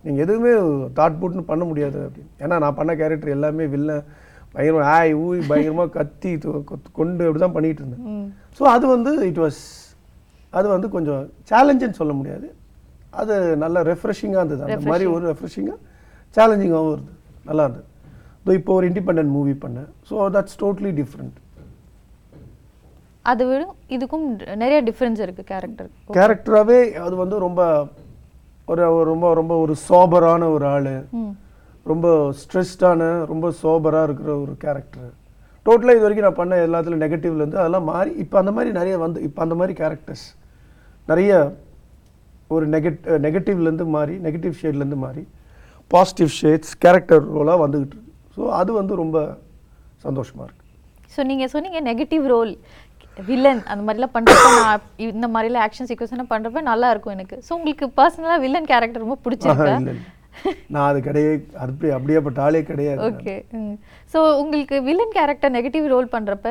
நீங்கள் 0.03 0.23
எதுவுமே 0.25 0.51
தாட் 0.97 1.19
போட்டுன்னு 1.19 1.49
பண்ண 1.51 1.65
முடியாது 1.65 1.99
அப்படின்னு 2.05 2.31
ஏன்னா 2.39 2.57
நான் 2.57 2.75
பண்ண 2.75 2.93
கேரக்டர் 2.95 3.35
எல்லாமே 3.37 3.67
வில்ல 3.67 3.93
பயங்கரமாக 4.53 4.91
ஆய் 4.93 5.11
ஊய் 5.23 5.41
பயங்கரமாக 5.49 5.91
கத்தி 5.97 6.29
கொண்டு 6.91 7.25
அப்படி 7.25 7.41
தான் 7.41 7.55
பண்ணிகிட்டு 7.57 7.83
இருந்தேன் 7.83 8.23
ஸோ 8.59 8.63
அது 8.67 8.85
வந்து 8.87 9.11
இட் 9.27 9.41
வாஸ் 9.43 9.61
அது 10.53 10.67
வந்து 10.67 10.87
கொஞ்சம் 10.89 11.21
சேலஞ்சுன்னு 11.51 11.99
சொல்ல 11.99 12.13
முடியாது 12.13 12.47
அது 13.13 13.35
நல்லா 13.55 13.79
ரெஃப்ரெஷிங்காக 13.83 14.41
இருந்தது 14.41 14.65
அந்த 14.67 14.89
மாதிரி 14.89 15.05
ஒரு 15.07 15.23
ரெஃப்ரெஷிங்காக 15.31 15.79
சேலஞ்சிங்காகவும் 16.35 16.95
இருந்தது 16.95 17.17
நல்லா 17.45 17.63
இருந்தது 17.63 17.87
இப்போ 18.59 18.73
ஒரு 18.73 18.85
இண்டிபெண்ட் 18.89 19.31
மூவி 19.31 19.53
பண்ணேன் 19.63 19.89
ஸோ 20.09 20.27
தட்ஸ் 20.29 20.59
டோட்லி 20.59 20.91
டிஃப்ரெண்ட் 20.99 21.37
அது 23.29 23.43
விட 23.47 23.61
இதுக்கும் 23.95 24.25
நிறைய 24.61 24.79
டிஃப்ரென்ஸ் 24.89 25.21
இருக்குது 25.25 25.49
கேரக்டர் 25.51 25.89
கேரக்டராகவே 26.17 26.79
அது 27.05 27.15
வந்து 27.15 27.37
ரொம்ப 27.39 27.61
ஒரு 28.67 28.81
ரொம்ப 29.05 29.27
ரொம்ப 29.33 29.53
ஒரு 29.63 29.73
சோபரான 29.85 30.49
ஒரு 30.55 30.65
ஆள் 30.71 30.91
ரொம்ப 31.85 32.07
ஸ்ட்ரெஸ்டான 32.39 33.07
ரொம்ப 33.25 33.47
சோபராக 33.61 34.07
இருக்கிற 34.07 34.31
ஒரு 34.43 34.53
கேரக்டர் 34.63 35.09
டோட்டலாக 35.65 35.95
இது 35.95 36.05
வரைக்கும் 36.05 36.27
நான் 36.27 36.39
பண்ண 36.39 36.57
எல்லாத்துலேயும் 36.65 37.03
நெகட்டிவ்லேருந்து 37.05 37.61
அதெல்லாம் 37.61 37.89
மாறி 37.89 38.11
இப்போ 38.23 38.37
அந்த 38.41 38.51
மாதிரி 38.51 38.71
நிறைய 38.71 38.95
வந்து 38.97 39.19
இப்போ 39.27 39.41
அந்த 39.45 39.55
மாதிரி 39.55 39.73
கேரக்டர்ஸ் 39.81 40.25
நிறைய 41.07 41.31
ஒரு 42.51 42.65
நெகட் 42.67 43.01
நெகட்டிவ்லேருந்து 43.25 43.87
மாறி 43.95 44.15
நெகட்டிவ் 44.19 44.55
ஷேட்லேருந்து 44.61 44.99
மாறி 45.03 45.23
பாசிட்டிவ் 45.91 46.31
ஷேட்ஸ் 46.39 46.73
கேரக்டர் 46.77 47.23
ரோலாக 47.35 47.59
வந்துக்கிட்டு 47.63 47.97
இருக்கு 47.97 48.15
ஸோ 48.35 48.43
அது 48.59 48.71
வந்து 48.73 48.95
ரொம்ப 48.95 49.17
சந்தோஷமாக 49.99 50.47
இருக்குது 50.47 50.67
ஸோ 51.13 51.21
நீங்கள் 51.23 51.51
சொன்னீங்க 51.53 51.79
நெகட்டிவ் 51.85 52.25
ரோல் 52.31 52.51
வில்லன் 53.27 53.61
அந்த 53.67 53.81
மாதிரிலாம் 53.83 54.15
பண்ணுறப்ப 54.15 54.51
நான் 54.57 54.85
இந்த 55.07 55.27
மாதிரிலாம் 55.27 55.65
ஆக்ஷன் 55.65 55.89
சீக்வன்ஸ்லாம் 55.89 56.31
பண்ணுறப்ப 56.31 56.63
நல்லா 56.63 56.87
இருக்கும் 56.89 57.15
எனக்கு 57.17 57.37
ஸோ 57.47 57.51
உங்களுக்கு 57.53 57.87
பர்சனலாக 57.97 58.43
வில்லன் 58.45 58.71
கேரக்டர் 58.71 59.05
ரொம்ப 59.05 59.19
பிடிச்சிருக்கு 59.23 59.97
நான் 60.67 60.87
அது 60.89 60.99
கிடையே 61.01 61.31
அப்படி 61.93 62.13
பட்ட 62.19 62.39
ஆளே 62.41 62.61
கிடையாது 62.63 62.99
ஓகே 63.07 63.35
ஸோ 64.13 64.19
உங்களுக்கு 64.41 64.75
வில்லன் 64.81 65.15
கேரக்டர் 65.15 65.55
நெகட்டிவ் 65.55 65.85
ரோல் 65.87 66.13
பண்ணுறப்ப 66.13 66.49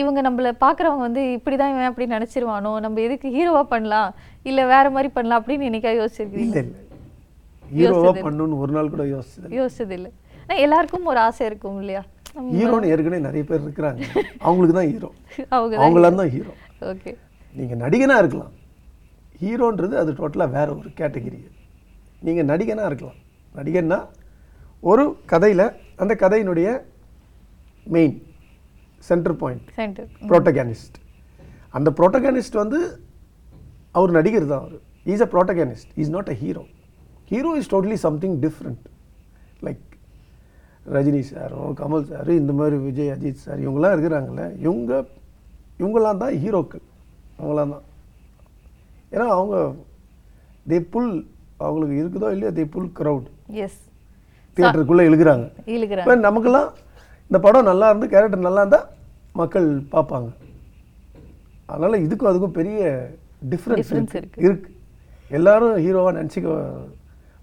இவங்க 0.00 0.20
நம்மளை 0.22 0.52
பார்க்குறவங்க 0.64 1.04
வந்து 1.08 1.24
இப்படி 1.32 1.56
தான் 1.56 1.72
இவன் 1.72 1.90
அப்படி 1.90 2.08
நினச்சிருவானோ 2.14 2.72
நம்ம 2.80 3.00
எதுக்கு 3.00 3.34
ஹீரோவாக 3.36 3.66
பண்ணலாம் 3.68 4.10
இல்லை 4.46 4.64
வேறு 4.66 4.90
மாதிரி 4.90 5.10
பண்ணலாம் 5.16 5.40
அப்படின்னு 5.40 5.68
என்னைக்கா 5.70 5.92
யோசிச்சிருக்கீங்க 5.98 6.46
இல்லை 6.46 6.62
இல்லை 6.62 6.80
ஹீரோவாக 7.64 8.14
பண்ணணும்னு 8.20 8.62
ஒரு 8.64 8.74
நாள் 8.78 8.94
கூட 8.94 9.04
யோசிச்சது 9.12 9.56
யோசிச்சது 9.58 9.96
இல்லை 9.98 10.10
எல்லாருக்கும் 10.58 11.10
ஒரு 11.12 11.20
ஆசை 11.20 11.42
இருக்கும் 11.46 11.78
இல்லையா 11.80 12.02
ஹீரோன்னு 12.50 12.90
ஏற்கனவே 12.92 13.20
நிறைய 13.20 13.42
பேர் 13.44 13.64
இருக்கிறாங்க 13.64 14.00
அவங்களுக்கு 14.44 14.76
தான் 14.78 14.90
ஹீரோ 14.90 15.10
அவங்களாம் 15.80 16.20
தான் 16.20 16.32
ஹீரோ 16.34 16.52
ஓகே 16.90 17.12
நீங்கள் 17.54 17.80
நடிகனாக 17.80 18.22
இருக்கலாம் 18.22 18.54
ஹீரோன்றது 19.40 19.94
அது 19.96 20.10
டோட்டலாக 20.12 20.54
வேறு 20.56 20.72
ஒரு 20.76 20.90
கேட்டகிரி 21.00 21.40
நீங்கள் 22.22 22.48
நடிகனாக 22.50 22.90
இருக்கலாம் 22.90 23.20
நடிகன்னா 23.54 23.98
ஒரு 24.82 25.04
கதையில் 25.26 25.66
அந்த 25.96 26.12
கதையினுடைய 26.14 26.68
main 27.86 28.16
centre 29.04 29.36
point 29.36 29.68
centre 29.74 30.08
protagonist 30.30 30.96
அந்த 31.74 31.88
ப்ரோட்டகானிஸ்ட் 31.98 32.60
வந்து 32.62 32.80
அவர் 33.94 34.10
நடிகர் 34.10 34.50
தான் 34.52 34.62
அவர் 34.62 34.76
is 35.06 35.22
a 35.22 35.28
protagonist 35.34 35.90
is 35.96 36.12
not 36.16 36.30
a 36.30 36.36
hero 36.42 36.64
hero 37.30 37.50
is 37.56 37.70
totally 37.72 37.98
something 37.98 38.36
different 38.40 38.84
like 39.62 39.84
Rajini 40.86 41.20
சாரும் 41.22 41.72
கமல் 41.74 42.06
சார் 42.06 42.30
இந்த 42.32 42.52
மாதிரி 42.52 42.76
விஜய் 42.84 43.12
அஜித் 43.14 43.44
சார் 43.44 43.60
இவங்களாம் 43.64 43.94
இருக்கிறாங்களே 43.94 44.46
இவங்க 44.58 44.92
இவங்களாம் 45.80 46.22
தான் 46.22 46.34
ஹீரோக்கள் 46.42 46.84
அவங்களாம் 47.38 47.74
தான் 47.74 47.86
ஏன்னா 49.12 49.26
அவங்க 49.36 49.56
தே 50.66 50.78
புல் 50.90 51.12
அவங்களுக்கு 51.58 51.96
இருக்குதோ 52.02 52.30
இல்லையோ 52.30 52.52
தே 52.52 52.64
புல் 52.74 52.90
க்ரௌட் 52.98 53.28
எஸ் 53.64 53.80
தியேட்டருக்குள்ளே 54.56 55.06
இழுக்கிறாங்க 55.08 55.46
இழுக்கிறாங்க 55.74 56.16
நமக்கெல்லாம் 56.20 56.68
இந்த 57.30 57.38
படம் 57.38 57.68
நல்லா 57.70 57.88
இருந்து 57.90 58.06
கேரக்டர் 58.08 58.46
நல்லா 58.48 58.62
இருந்தால் 58.64 58.86
மக்கள் 59.34 59.68
பார்ப்பாங்க 59.92 60.30
அதனால் 61.68 62.02
இதுக்கும் 62.02 62.30
அதுக்கும் 62.30 62.58
பெரிய 62.60 62.78
டிஃப்ரென்ஸ் 63.50 64.14
இருக்குது 64.16 64.78
எல்லாரும் 65.30 65.76
ஹீரோவாக 65.84 66.14
நினச்சிக்க 66.18 66.48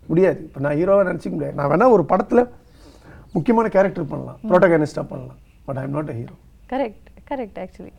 முடியாது 0.10 0.40
இப்போ 0.40 0.60
நான் 0.60 0.78
ஹீரோவாக 0.80 1.06
நினச்சிக்க 1.10 1.34
முடியாது 1.36 1.58
நான் 1.60 1.72
வேணால் 1.72 1.94
ஒரு 1.96 2.04
படத்தில் 2.06 2.44
முக்கியமான 3.38 3.70
கேரக்டர் 3.76 4.12
பண்ணலாம் 4.12 4.40
ப்ரோட்டோகனிஸ்டாக 4.50 5.08
பண்ணலாம் 5.08 5.40
but 5.66 5.80
I'm 5.80 5.96
not 5.98 6.10
a 6.10 6.18
hero 6.20 6.36
correct 6.74 7.08
correct 7.30 7.58
actually 7.64 7.94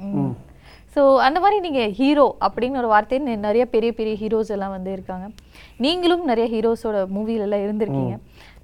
so 0.97 1.03
அந்த 1.25 1.39
மாதிரி 1.41 1.59
நீங்கள் 1.61 1.91
ஹீரோ 1.99 2.27
அப்படின்னு 2.47 2.79
ஒரு 2.79 2.89
வார்த்தை 2.93 3.19
நிறைய 3.45 3.65
பெரிய 3.67 3.91
பெரிய 3.93 4.15
ஹீரோஸ் 4.23 4.53
எல்லாம் 4.55 4.75
வந்து 4.77 4.91
இருக்காங்க 4.93 5.27
நீங்களும் 5.79 6.25
நிறைய 6.25 6.47
ஹீரோஸோட 6.55 7.01
மூவிலெல்லாம் 7.17 7.65
இருந்திருக்கீங்க 7.67 8.15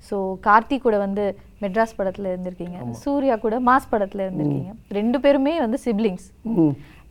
ஸோ 0.09 0.17
கார்த்தி 0.47 0.77
கூட 0.79 0.97
வந்து 0.99 1.25
மெட்ராஸ் 1.63 1.97
படத்தில் 1.97 2.31
இருந்திருக்கீங்க 2.33 2.79
சூர்யா 3.03 3.37
கூட 3.37 3.59
மாஸ் 3.69 3.91
படத்தில் 3.91 4.25
இருந்திருக்கீங்க 4.27 4.73
ரெண்டு 4.91 5.19
பேருமே 5.21 5.55
வந்து 5.61 5.79
சிப்ளிங்ஸ் 5.87 6.27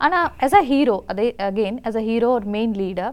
ஆனால் 0.00 0.28
ஆஸ் 0.46 0.56
அ 0.60 0.62
ஹீரோ 0.72 0.96
அதே 1.12 1.26
அகெயின் 1.48 1.78
ஆஸ் 1.88 1.98
அ 2.02 2.04
ஹீரோ 2.10 2.28
ஒரு 2.30 2.48
மெயின் 2.50 2.74
லீடர் 2.82 3.13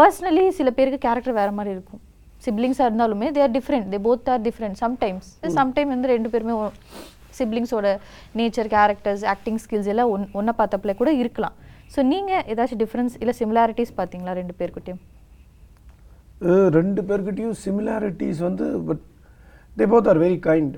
பர்சனலி 0.00 0.44
சில 0.56 0.70
பேருக்கு 0.70 1.04
கேரக்டர் 1.06 1.38
வேறு 1.38 1.52
மாதிரி 1.52 1.74
இருக்கும் 1.76 2.02
சிப்ளிங்ஸாக 2.42 2.88
இருந்தாலுமே 2.88 3.28
they 3.32 3.42
are 3.46 3.54
different 3.56 3.88
they 3.92 3.98
both 4.06 4.30
are 4.34 4.42
different 4.42 4.78
sometimes 4.82 5.28
sometime 5.56 5.92
வந்து 5.94 6.08
ரெண்டு 6.08 6.30
பேருமே 6.34 6.54
சிப்ளிங்ஸோட 7.38 7.86
நேச்சர் 8.34 8.70
கேரக்டர்ஸ் 8.74 9.24
ஆக்டிங் 9.32 9.60
ஸ்கில்ஸ் 9.64 9.90
எல்லாம் 9.92 10.10
ஒன் 10.10 10.24
ஒன்றை 10.32 10.54
பார்த்தப்பில் 10.60 10.98
கூட 11.00 11.10
இருக்கலாம் 11.14 11.56
ஸோ 11.94 12.02
நீங்கள் 12.04 12.44
ஏதாச்சும் 12.52 12.80
டிஃப்ரென்ஸ் 12.84 13.14
இல்லை 13.20 13.34
சிமிலாரிட்டிஸ் 13.40 13.92
பார்த்தீங்களா 13.98 14.34
ரெண்டு 14.40 14.54
பேர்கிட்டையும் 14.60 15.02
ரெண்டு 16.76 17.00
பேர்கிட்டையும் 17.02 17.56
சிமிலாரிட்டிஸ் 17.62 18.40
வந்து 18.40 18.66
but 18.88 19.02
they 19.76 19.86
both 19.86 20.08
are 20.08 20.20
very 20.24 20.38
kind 20.46 20.74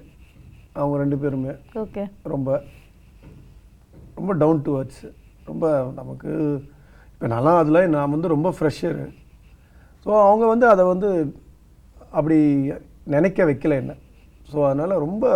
அவங்க 0.77 0.97
ரெண்டு 0.99 1.17
பேருமே 1.17 1.53
ஓகே 1.83 2.03
ரொம்ப 2.25 2.51
ரொம்ப 4.17 4.33
டவுன் 4.35 4.63
டு 4.63 4.73
அர்த்ஸ் 4.79 5.05
ரொம்ப 5.47 5.67
நமக்கு 5.95 6.31
இப்போ 7.13 7.29
நல்லா 7.29 7.53
அதில் 7.59 7.81
நான் 7.89 8.13
வந்து 8.13 8.29
ரொம்ப 8.29 8.49
ஃப்ரெஷ்ஷரு 8.57 9.07
ஸோ 10.07 10.11
அவங்க 10.25 10.45
வந்து 10.47 10.67
அதை 10.69 10.85
வந்து 10.85 11.09
அப்படி 12.13 12.39
நினைக்க 13.07 13.45
வைக்கல 13.45 13.77
என்ன 13.77 13.93
ஸோ 14.49 14.59
அதனால் 14.67 14.95
ரொம்ப 14.99 15.25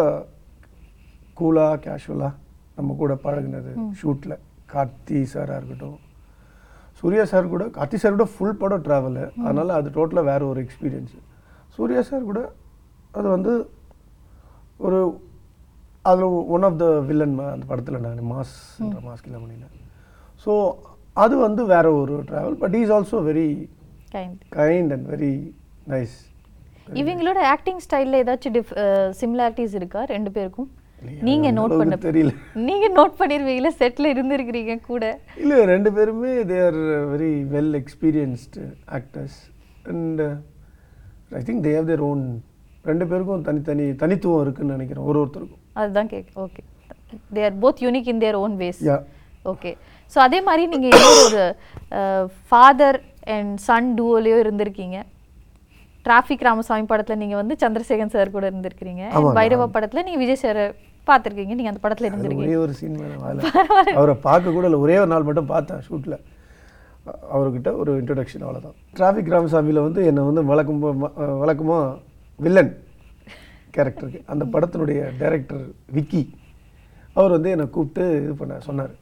கூலாக 1.36 1.76
கேஷுவலாக 1.84 2.38
நம்ம 2.76 2.94
கூட 2.94 3.12
பழகினது 3.24 3.72
ஷூட்டில் 4.00 4.36
கார்த்தி 4.72 5.18
சாராக 5.32 5.58
இருக்கட்டும் 5.60 5.98
சூர்யா 7.02 7.24
சார் 7.24 7.52
கூட 7.52 7.64
கார்த்தி 7.68 7.96
சார் 7.96 8.16
கூட 8.16 8.26
ஃபுல் 8.34 8.58
படம் 8.58 8.84
ட்ராவலு 8.84 9.24
அதனால் 9.44 9.70
அது 9.70 9.88
டோட்டலாக 9.90 10.28
வேறு 10.30 10.44
ஒரு 10.48 10.60
எக்ஸ்பீரியன்ஸு 10.62 11.18
சூர்யா 11.78 12.02
சார் 12.02 12.28
கூட 12.30 12.40
அது 13.12 13.26
வந்து 13.28 13.52
ஒரு 14.78 14.98
அதில் 16.02 16.26
ஒன் 16.54 16.64
ஆஃப் 16.64 16.78
த 16.78 16.86
வில்லன் 17.00 17.36
அந்த 17.48 17.64
படத்தில் 17.66 18.00
நான் 18.00 18.22
மாஸ்ன்ற 18.30 19.00
மாஸ் 19.00 19.26
மணியில் 19.36 19.68
ஸோ 20.46 20.52
அது 21.16 21.34
வந்து 21.38 21.62
வேற 21.66 21.86
ஒரு 21.92 22.14
travel 22.28 22.56
but 22.56 22.74
is 22.74 22.92
also 22.96 23.18
very 23.24 23.48
kind 24.14 24.40
kind 24.56 24.92
and 24.92 25.06
very 25.06 25.32
nice 25.88 26.16
இவங்களோட 26.98 27.40
ஆக்டிங் 27.52 27.82
ஸ்டைல்ல 27.84 28.20
ஏதாச்சும் 28.22 28.54
டிஃப் 28.56 28.72
சிமிலாரிட்டிஸ் 29.20 29.76
இருக்கா 29.80 30.02
ரெண்டு 30.10 30.30
பேருக்கும் 30.30 30.70
நீங்க 31.22 31.48
நோட் 31.50 31.74
பண்ண 31.78 31.94
தெரியல 32.04 32.32
நீங்க 32.66 32.86
நோட் 32.98 33.14
பண்ணிருவீங்கல 33.20 33.70
செட்ல 33.78 34.12
இருந்திருக்கிறீங்க 34.14 34.74
கூட 34.82 35.04
இல்ல 35.42 35.54
ரெண்டு 35.64 35.90
பேருமே 35.96 36.32
they 36.50 36.58
are 36.66 36.78
very 37.12 37.32
well 37.54 37.74
experienced 37.80 38.64
actors 38.98 39.38
and 39.86 40.20
I 41.32 41.42
think 41.48 41.62
they 41.66 41.72
have 41.76 41.88
their 41.92 42.04
own 42.10 42.24
ரெண்டு 42.84 43.06
பேருக்கும் 43.10 43.46
தனித்தனி 43.48 43.86
தனித்துவம் 43.96 44.42
இருக்குன்னு 44.42 44.76
நினைக்கிறேன் 44.76 45.08
ஒரு 45.10 45.18
ஒருத்தருக்கும் 45.22 45.62
அதுதான் 45.76 46.10
கேக் 46.12 46.30
okay 46.44 46.62
they 47.34 47.42
are 47.44 47.58
both 47.64 47.82
unique 47.86 48.10
in 48.12 48.22
their 48.24 48.38
own 48.44 48.56
ways 48.56 48.82
okay 49.46 49.72
so 50.16 50.18
அதே 50.18 50.38
மாதிரி 50.42 50.64
நீங்கள் 50.74 50.96
ஒரு 51.22 51.44
ஃபாதர் 52.48 52.98
அண்ட் 53.28 53.52
சன் 53.60 53.90
டூவோலையோ 53.98 54.38
இருந்திருக்கீங்க 54.44 54.98
டிராஃபிக் 56.06 56.46
ராமசாமி 56.46 56.84
படத்தில் 56.86 57.20
நீங்கள் 57.22 57.40
வந்து 57.40 57.54
சந்திரசேகன் 57.62 58.14
சார் 58.14 58.34
கூட 58.36 58.44
இருந்திருக்கிறீங்க 58.48 59.02
பைரவ 59.38 59.66
படத்தில் 59.68 60.04
நீங்கள் 60.04 60.22
விஜய் 60.22 60.42
சார் 60.42 60.62
பார்த்துருக்கீங்க 61.06 61.54
நீங்கள் 61.58 61.72
அந்த 61.72 61.82
படத்தில் 61.84 62.08
இருந்திருக்கீங்க 62.08 62.48
ஒரே 62.48 62.60
ஒரு 62.64 62.74
சீன் 62.74 62.98
அவரை 63.94 64.14
பார்க்க 64.20 64.56
கூட 64.56 64.66
இல்லை 64.66 64.80
ஒரே 64.80 64.96
ஒரு 64.98 65.10
நாள் 65.12 65.28
மட்டும் 65.28 65.50
பார்த்தேன் 65.50 65.82
ஷூட்டில் 65.86 66.18
அவர்கிட்ட 67.30 67.70
ஒரு 67.76 67.92
இன்ட்ரடக்ஷன் 68.00 68.44
அவ்வளோதான் 68.46 68.76
டிராஃபிக் 68.94 69.32
ராமசாமியில் 69.32 69.84
வந்து 69.84 70.00
என்னை 70.04 70.24
வந்து 70.24 70.42
வழக்கம் 70.44 70.82
வழக்கமாக 71.40 71.86
வில்லன் 72.38 72.72
கேரக்டருக்கு 73.74 74.20
அந்த 74.26 74.44
படத்தினுடைய 74.46 75.00
டைரக்டர் 75.18 75.64
விக்கி 75.92 76.22
அவர் 77.16 77.34
வந்து 77.36 77.50
என்னை 77.50 77.66
கூப்பிட்டு 77.68 78.04
இது 78.20 78.34
பண்ண 78.34 78.60
சொன்னார் 78.60 78.92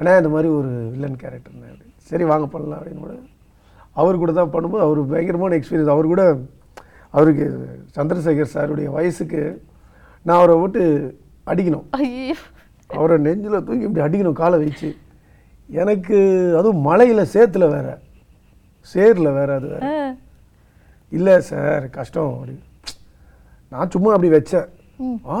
ஆனால் 0.00 0.18
இந்த 0.18 0.30
மாதிரி 0.30 0.48
ஒரு 0.58 0.70
வில்லன் 0.92 1.20
கேரக்டர்னு 1.22 1.70
சரி 2.10 2.24
வாங்க 2.24 2.46
பண்ணலாம் 2.46 2.78
அப்படின்னு 2.78 3.04
கூட 3.04 3.14
அவர் 3.96 4.20
கூட 4.22 4.32
தான் 4.32 4.52
பண்ணும்போது 4.54 4.84
அவர் 4.86 5.00
பயங்கரமான 5.12 5.56
எக்ஸ்பீரியன்ஸ் 5.58 5.94
அவர் 5.94 6.06
கூட 6.06 6.24
அவருக்கு 7.14 7.46
சந்திரசேகர் 7.96 8.52
சாருடைய 8.54 8.88
வயசுக்கு 8.90 9.42
நான் 10.26 10.38
அவரை 10.38 10.56
விட்டு 10.58 10.82
அடிக்கணும் 11.46 11.86
அவரை 12.90 13.16
நெஞ்சில் 13.18 13.64
தூக்கி 13.66 13.86
இப்படி 13.86 14.04
அடிக்கணும் 14.04 14.40
காலை 14.40 14.58
வச்சு 14.62 14.90
எனக்கு 15.68 16.18
அதுவும் 16.58 16.82
மலையில் 16.82 17.30
சேத்துல 17.32 17.66
வேற 17.68 17.88
சேரில் 18.88 19.36
வேற 19.38 19.50
அது 19.54 19.68
வேற 19.68 19.86
இல்லை 21.12 21.34
சார் 21.48 21.84
கஷ்டம் 21.90 22.32
அப்படி 22.32 22.54
நான் 23.72 23.92
சும்மா 23.94 24.12
அப்படி 24.14 24.30
வச்சேன் 24.30 24.68
ஆ 25.28 25.38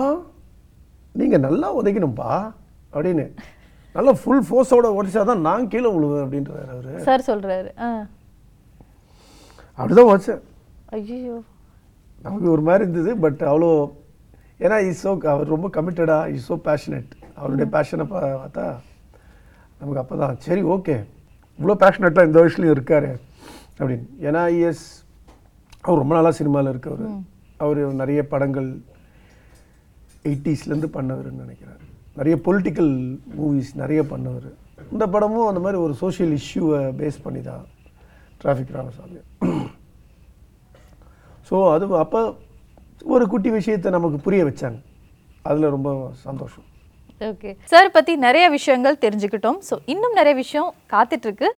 நீங்கள் 1.14 1.44
நல்லா 1.46 1.68
உதைக்கணும்ப்பா 1.78 2.32
அப்படின்னு 2.92 3.26
நல்லா 3.94 4.12
ஃபுல் 4.20 4.44
ஃபோர்ஸோட 4.46 4.86
உடைச்சா 4.96 5.22
தான் 5.24 5.46
நான் 5.46 5.68
கீழே 5.68 5.90
விழுவேன் 5.94 6.24
அப்படின்றாரு 6.24 6.66
அவர் 6.72 7.06
சார் 7.06 7.28
சொல்கிறாரு 7.28 7.70
அப்படி 9.78 9.94
தான் 9.94 10.10
வச்சேன் 10.10 10.42
ஐயோ 10.94 11.36
நமக்கு 12.18 12.48
ஒரு 12.52 12.62
மாதிரி 12.62 12.84
இருந்தது 12.84 13.12
பட் 13.24 13.42
அவ்வளோ 13.50 13.70
ஏன்னா 14.60 14.76
இஸ்ஸோ 14.86 15.10
அவர் 15.32 15.54
ரொம்ப 15.54 15.68
கமிட்டடாக 15.68 16.30
இஸ் 16.34 16.46
ஸோ 16.46 16.56
பேஷனேட் 16.68 17.10
அவருடைய 17.36 17.66
பேஷனை 17.74 18.04
பார்த்தா 18.12 18.66
நமக்கு 19.80 20.00
அப்போ 20.02 20.16
தான் 20.16 20.36
சரி 20.40 20.62
ஓகே 20.74 20.96
இவ்வளோ 21.58 21.76
பேஷனேட்டாக 21.82 22.28
இந்த 22.28 22.38
வயசுலையும் 22.40 22.76
இருக்கார் 22.76 23.08
அப்படின்னு 23.78 24.06
ஏன்னா 24.26 24.42
எஸ் 24.62 24.84
அவர் 25.84 26.00
ரொம்ப 26.00 26.14
நாளாக 26.14 26.34
சினிமாவில் 26.34 26.72
இருக்கவர் 26.72 27.04
அவர் 27.60 27.80
நிறைய 27.94 28.20
படங்கள் 28.26 28.68
எயிட்டிஸ்லேருந்து 30.24 30.90
பண்ணவர்னு 30.96 31.44
நினைக்கிறாரு 31.44 31.82
நிறைய 32.16 32.36
பொலிட்டிக்கல் 32.46 32.92
மூவிஸ் 33.36 33.72
நிறைய 33.74 34.00
பண்ணவர் 34.04 34.48
இந்த 34.92 35.04
படமும் 35.06 35.48
அந்த 35.48 35.60
மாதிரி 35.60 35.78
ஒரு 35.82 35.94
சோஷியல் 35.94 36.32
இஷ்யூவை 36.38 36.80
பேஸ் 36.98 37.24
பண்ணி 37.24 37.40
தான் 37.42 37.64
டிராஃபிக் 38.40 38.74
ராமசாமி 38.74 39.20
ஸோ 41.50 41.56
அது 41.72 41.86
அப்போ 41.98 42.20
ஒரு 43.06 43.24
குட்டி 43.26 43.50
விஷயத்தை 43.50 43.90
நமக்கு 43.90 44.18
புரிய 44.20 44.44
வச்சாங்க 44.44 44.78
அதில் 45.42 45.74
ரொம்ப 45.74 45.90
சந்தோஷம் 46.22 46.64
ஓகே 47.20 47.50
சார் 47.64 47.92
பற்றி 47.92 48.12
நிறைய 48.18 48.46
விஷயங்கள் 48.50 49.02
தெரிஞ்சுக்கிட்டோம் 49.04 49.58
ஸோ 49.68 49.74
இன்னும் 49.86 50.16
நிறைய 50.16 50.34
விஷயம் 50.36 50.70
காத்துட்ருக்கு 50.90 51.48